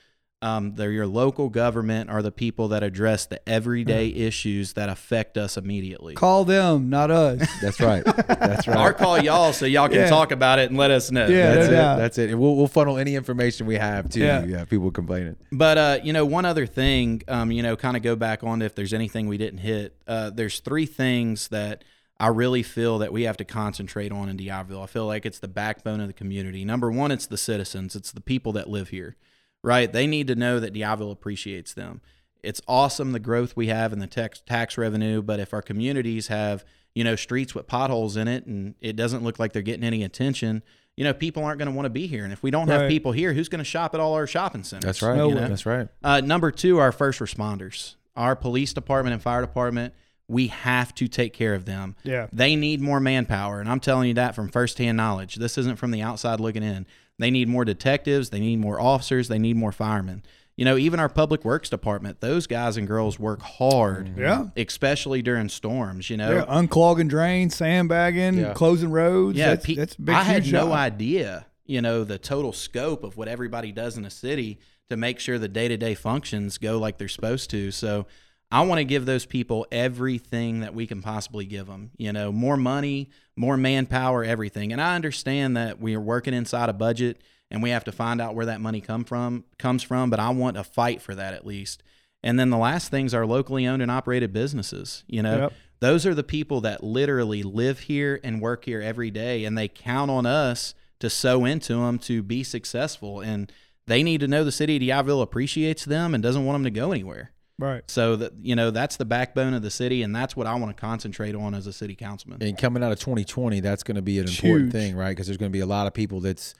[0.45, 5.39] um, they're your local government are the people that address the everyday issues that affect
[5.39, 6.15] us immediately.
[6.15, 7.49] Call them, not us.
[7.63, 8.05] That's right.
[8.05, 8.77] That's right.
[8.79, 10.09] Or call y'all so y'all can Yeah.
[10.11, 11.27] talk about it and let us know.
[11.27, 11.77] Yeah, That's no it.
[11.77, 11.97] doubt.
[11.97, 12.31] That's it.
[12.31, 14.45] And we'll, we'll funnel any information we have to Yeah.
[14.45, 14.65] yeah.
[14.65, 15.37] people complaining.
[15.51, 18.61] But uh, you know, one other thing, um, you know, kind of go back on
[18.63, 19.97] if there's anything we didn't hit.
[20.07, 21.85] Uh, there's three things that
[22.21, 24.83] I really feel that we have to concentrate on in D'Iberville.
[24.83, 26.65] I feel like it's the backbone of the community.
[26.65, 27.97] Number one, it's the citizens.
[27.97, 29.17] It's the people that live here,
[29.65, 29.93] right?
[29.93, 32.01] They need to know that D'Iberville appreciates them.
[32.43, 36.29] It's awesome the growth we have in the tax tax revenue, but if our communities
[36.29, 39.83] have you know streets with potholes in it and it doesn't look like they're getting
[39.85, 40.63] any attention,
[40.97, 42.23] you know, people aren't going to want to be here.
[42.23, 42.89] And if we don't have Right.
[42.91, 44.85] people here, who's going to shop at all our shopping centers?
[44.87, 45.17] That's right.
[45.17, 45.41] No you way.
[45.41, 45.49] know?
[45.49, 45.89] That's right.
[46.05, 49.95] Uh, number two, our first responders, our police department and fire department.
[50.29, 51.97] We have to take care of them.
[52.03, 52.29] Yeah.
[52.33, 53.61] They need more manpower.
[53.61, 55.35] And I'm telling you that from firsthand knowledge.
[55.35, 56.87] This isn't from the outside looking in.
[57.19, 58.31] They need more detectives.
[58.31, 59.29] They need more officers.
[59.29, 60.23] They need more firemen.
[60.57, 64.47] You know, even our public works department, those guys and girls work hard, Yeah.
[64.57, 66.11] especially during storms.
[66.11, 68.53] You know, Yeah, unclogging drains, sandbagging, Yeah.
[68.55, 69.37] closing roads.
[69.37, 70.15] yeah, that's, pe- that's a big.
[70.15, 70.73] I had huge no job.
[70.73, 74.59] idea, you know, the total scope of what everybody does in a city
[74.91, 77.71] to make sure the day to day functions go like they're supposed to.
[77.73, 78.07] So
[78.51, 81.91] I want to give those people everything that we can possibly give them.
[81.97, 84.73] You know, more money, more manpower, everything.
[84.73, 87.21] And I understand that we are working inside a budget
[87.51, 90.11] and we have to find out where that money come from comes from.
[90.11, 91.83] But I want to fight for that at least.
[92.23, 95.05] And then the last things are locally owned and operated businesses.
[95.07, 95.53] You know, Yep.
[95.81, 99.69] those are the people that literally live here and work here every day, and they
[99.69, 103.21] count on us to sow into them to be successful.
[103.21, 103.53] And
[103.87, 106.71] they need to know the city of D'Iberville appreciates them and doesn't want them to
[106.71, 107.33] go anywhere.
[107.59, 107.89] Right.
[107.89, 110.77] So that you know that's the backbone of the city, and that's what I want
[110.77, 112.43] to concentrate on as a city councilman.
[112.43, 114.73] And coming out of 2020, that's going to be an important Huge.
[114.73, 115.11] thing, right?
[115.11, 116.55] Because there's going to be a lot of people that's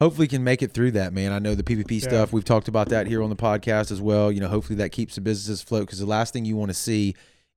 [0.00, 1.32] hopefully can make it through that, man.
[1.32, 2.08] I know the PPP Yeah.
[2.08, 2.32] stuff.
[2.32, 4.32] We've talked about that here on the podcast as well.
[4.32, 6.74] You know, hopefully that keeps the businesses afloat because the last thing you want to
[6.74, 7.14] see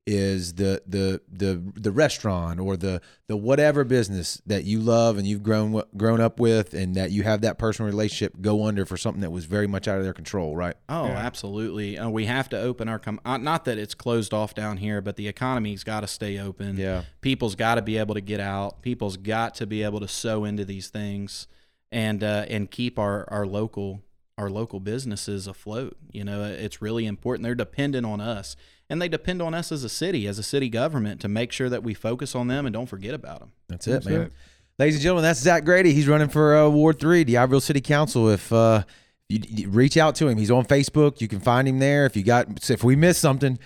[0.07, 5.27] is the the the the restaurant or the the whatever business that you love and
[5.27, 8.97] you've grown grown up with and that you have that personal relationship go under for
[8.97, 10.75] something that was very much out of their control, right?
[10.89, 11.11] Oh, Yeah.
[11.17, 11.99] absolutely.
[11.99, 15.01] Uh, we have to open our com- uh, not that it's closed off down here,
[15.01, 16.77] but the economy's got to stay open.
[16.77, 17.03] Yeah.
[17.21, 18.81] people's got to be able to get out.
[18.81, 21.45] People's got to be able to sow into these things
[21.91, 24.01] and uh, and keep our our local
[24.37, 25.97] our local businesses afloat.
[26.11, 27.43] You know, it's really important.
[27.43, 28.55] They're dependent on us,
[28.89, 31.69] and they depend on us as a city, as a city government, to make sure
[31.69, 33.51] that we focus on them and don't forget about them.
[33.67, 34.21] That's it, That's man.
[34.21, 34.33] it.
[34.79, 35.93] Ladies and gentlemen, that's Zach Grady.
[35.93, 38.29] He's running for uh, Ward Three, D'Iberville City Council.
[38.29, 38.83] If uh,
[39.29, 41.21] you, you reach out to him, he's on Facebook.
[41.21, 42.05] You can find him there.
[42.05, 43.59] If you got, if we missed something,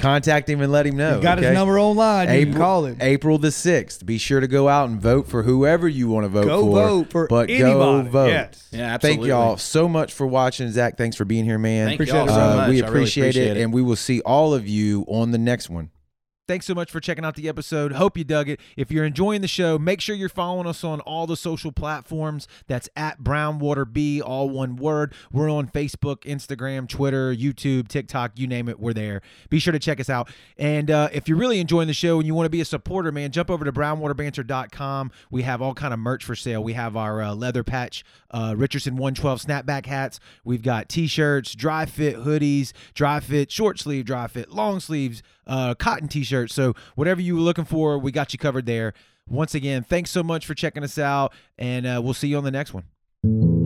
[0.00, 1.16] contact him and let him know.
[1.16, 1.48] You got okay?
[1.48, 2.28] his number online.
[2.28, 2.96] You April, can call him.
[3.00, 4.04] April the sixth.
[4.04, 6.72] Be sure to go out and vote for whoever you want to vote Go for.
[6.72, 7.72] vote for but anybody.
[7.74, 8.26] go vote.
[8.28, 8.68] Yes.
[8.72, 9.16] Yeah, absolutely.
[9.18, 10.96] Thank y'all so much for watching, Zach.
[10.96, 11.86] Thanks for being here, man.
[11.88, 12.32] Thank Appreciate y'all it.
[12.32, 12.56] so Uh, much.
[12.56, 15.38] we I really appreciate, appreciate it, and we will see all of you on the
[15.38, 15.90] next one.
[16.50, 17.92] Thanks so much for checking out the episode.
[17.92, 18.58] Hope you dug it.
[18.76, 22.48] If you're enjoying the show, make sure you're following us on all the social platforms.
[22.66, 25.14] That's at Brownwater B, all one word.
[25.30, 29.22] We're on Facebook, Instagram, Twitter, YouTube, TikTok, you name it, we're there.
[29.48, 30.28] Be sure to check us out.
[30.58, 33.12] And uh, if you're really enjoying the show and you want to be a supporter,
[33.12, 35.12] man, jump over to brownwaterbanter.com.
[35.30, 36.64] We have all kind of merch for sale.
[36.64, 40.20] We have our uh, leather patch uh, Richardson 112 snapback hats.
[40.44, 45.74] We've got t-shirts, dry fit hoodies, dry fit short sleeve, dry fit long sleeves, uh,
[45.74, 46.54] cotton t-shirts.
[46.54, 48.94] So whatever you were looking for, we got you covered there.
[49.28, 52.44] Once again, thanks so much for checking us out, and uh, we'll see you on
[52.44, 53.59] the next one.